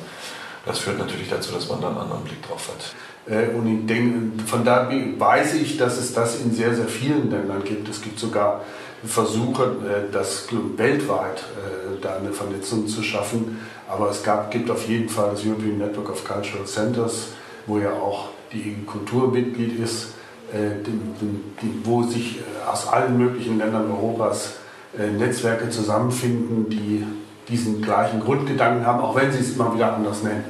Das 0.67 0.81
führt 0.81 0.99
natürlich 0.99 1.31
dazu, 1.31 1.53
dass 1.53 1.69
man 1.69 1.81
dann 1.81 1.93
einen 1.93 2.01
anderen 2.03 2.25
Blick 2.25 2.47
drauf 2.47 2.69
hat. 2.69 3.33
Äh, 3.33 3.49
und 3.55 3.67
ich 3.67 3.87
denke, 3.87 4.45
von 4.45 4.65
da 4.65 4.91
weiß 4.91 5.55
ich, 5.55 5.77
dass 5.77 5.97
es 5.97 6.13
das 6.13 6.41
in 6.41 6.53
sehr, 6.53 6.75
sehr 6.75 6.89
vielen 6.89 7.31
Ländern 7.31 7.65
gibt. 7.65 7.89
Es 7.89 8.03
gibt 8.03 8.19
sogar 8.19 8.63
Versuche, 9.07 9.77
das 10.13 10.49
weltweit 10.77 11.45
da 12.03 12.17
eine 12.17 12.33
Vernetzung 12.33 12.87
zu 12.87 13.03
schaffen 13.03 13.59
aber 13.89 14.11
es 14.11 14.23
gab, 14.23 14.51
gibt 14.51 14.71
auf 14.71 14.89
jeden 14.89 15.09
Fall 15.09 15.31
das 15.31 15.45
European 15.45 15.79
Network 15.79 16.11
of 16.11 16.25
Cultural 16.25 16.67
Centers, 16.67 17.29
wo 17.67 17.79
ja 17.79 17.93
auch 17.93 18.29
die 18.53 18.85
Kultur 18.85 19.31
Mitglied 19.31 19.79
ist, 19.79 20.15
äh, 20.53 20.71
wo 21.85 22.03
sich 22.03 22.39
äh, 22.39 22.43
aus 22.69 22.89
allen 22.89 23.17
möglichen 23.17 23.59
Ländern 23.59 23.91
Europas 23.91 24.55
äh, 24.99 25.07
Netzwerke 25.07 25.71
zusammenfinden, 25.71 26.69
die 26.69 27.07
diesen 27.49 27.81
gleichen 27.81 28.21
Grundgedanken 28.21 28.85
haben, 28.85 29.01
auch 29.01 29.15
wenn 29.15 29.31
sie 29.31 29.39
es 29.39 29.55
immer 29.55 29.73
wieder 29.75 29.95
anders 29.95 30.23
nennen. 30.23 30.45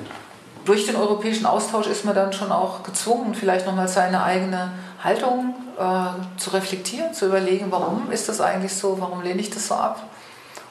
Durch 0.65 0.87
den 0.87 0.97
europäischen 0.97 1.47
Austausch 1.47 1.87
ist 1.87 2.05
man 2.05 2.15
dann 2.15 2.33
schon 2.33 2.51
auch 2.51 2.83
gezwungen, 2.83 3.35
vielleicht 3.35 3.67
nochmal 3.67 3.87
seine 3.87 4.23
eigene 4.23 4.73
Haltung 5.03 5.55
äh, 5.79 6.39
zu 6.39 6.51
reflektieren, 6.51 7.15
zu 7.15 7.27
überlegen, 7.27 7.67
warum 7.71 8.11
ist 8.11 8.29
das 8.29 8.41
eigentlich 8.41 8.75
so, 8.75 9.01
warum 9.01 9.23
lehne 9.23 9.41
ich 9.41 9.51
das 9.51 9.69
so 9.69 9.75
ab 9.75 10.03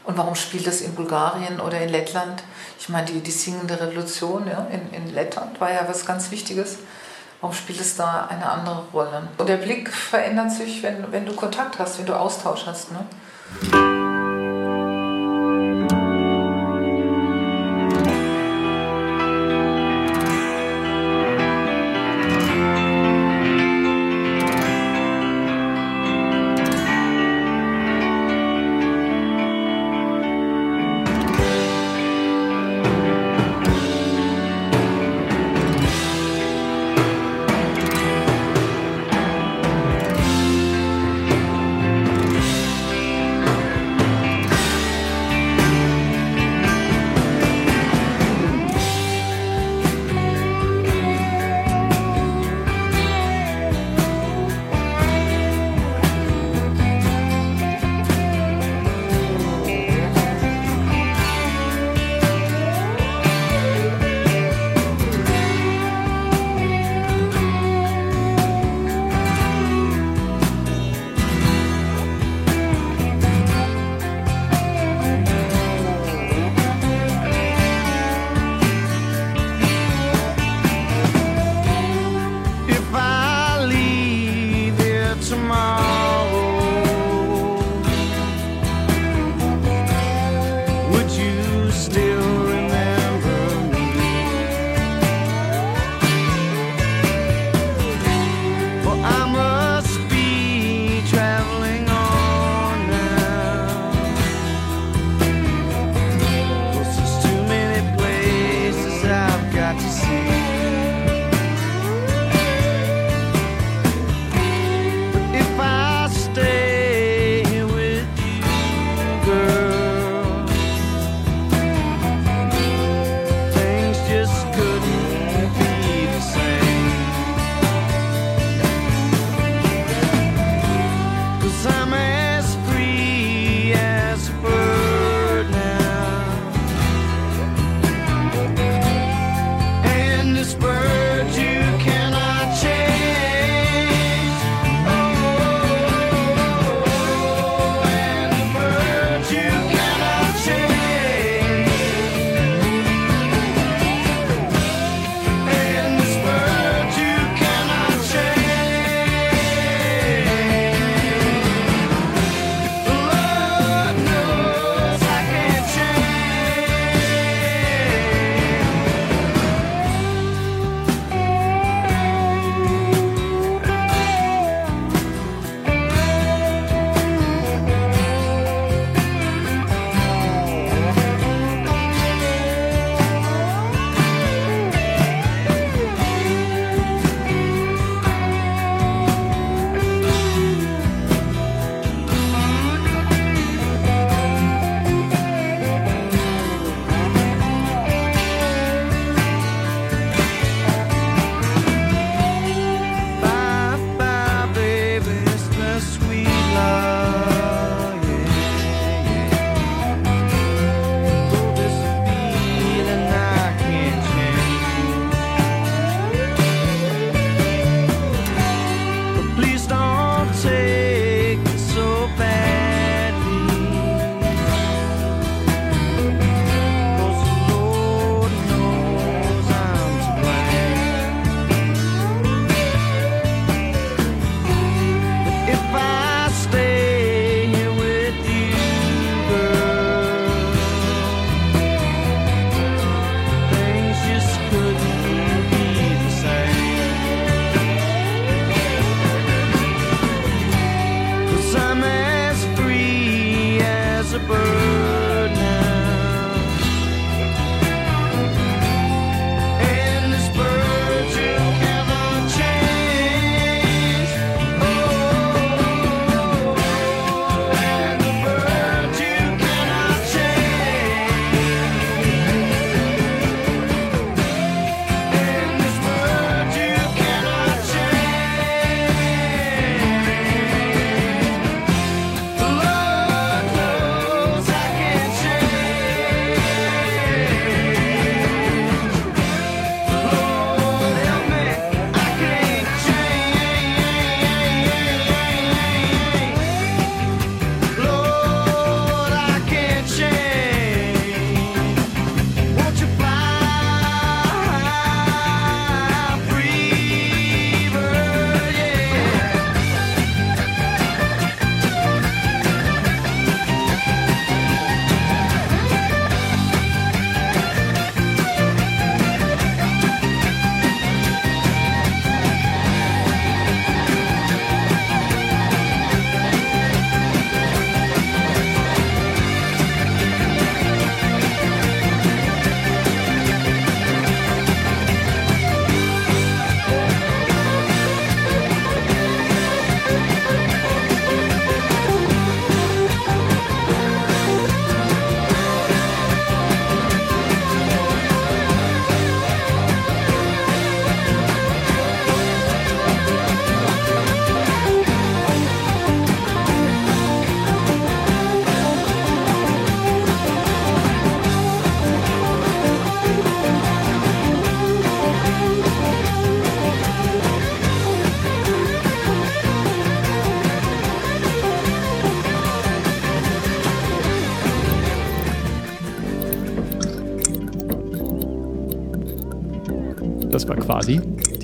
und 0.04 0.18
warum 0.18 0.36
spielt 0.36 0.68
das 0.68 0.82
in 0.82 0.96
Bulgarien 0.96 1.60
oder 1.60 1.80
in 1.82 1.90
Lettland? 1.90 2.44
Ich 2.80 2.90
meine, 2.90 3.06
die, 3.06 3.20
die 3.22 3.32
singende 3.32 3.80
Revolution 3.80 4.48
ja, 4.48 4.68
in, 4.72 4.94
in 4.94 5.14
Lettland 5.14 5.60
war 5.60 5.72
ja 5.72 5.86
was 5.88 6.06
ganz 6.06 6.32
Wichtiges. 6.32 6.78
Warum 7.42 7.56
spielt 7.56 7.82
es 7.82 7.96
da 7.96 8.28
eine 8.30 8.50
andere 8.50 8.84
Rolle? 8.94 9.28
Und 9.38 9.50
der 9.50 9.58
Blick 9.58 9.92
verändert 9.92 10.52
sich, 10.52 10.82
wenn, 10.84 11.12
wenn 11.12 11.26
du 11.26 11.34
Kontakt 11.34 11.80
hast, 11.80 12.00
wenn 12.00 12.06
du 12.06 12.14
Austausch 12.14 12.66
hast. 12.66 12.92
Ne? 12.92 13.95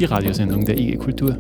Die 0.02 0.06
Radiosendung 0.06 0.66
der 0.66 0.80
IG 0.80 0.98
Kultur. 0.98 1.38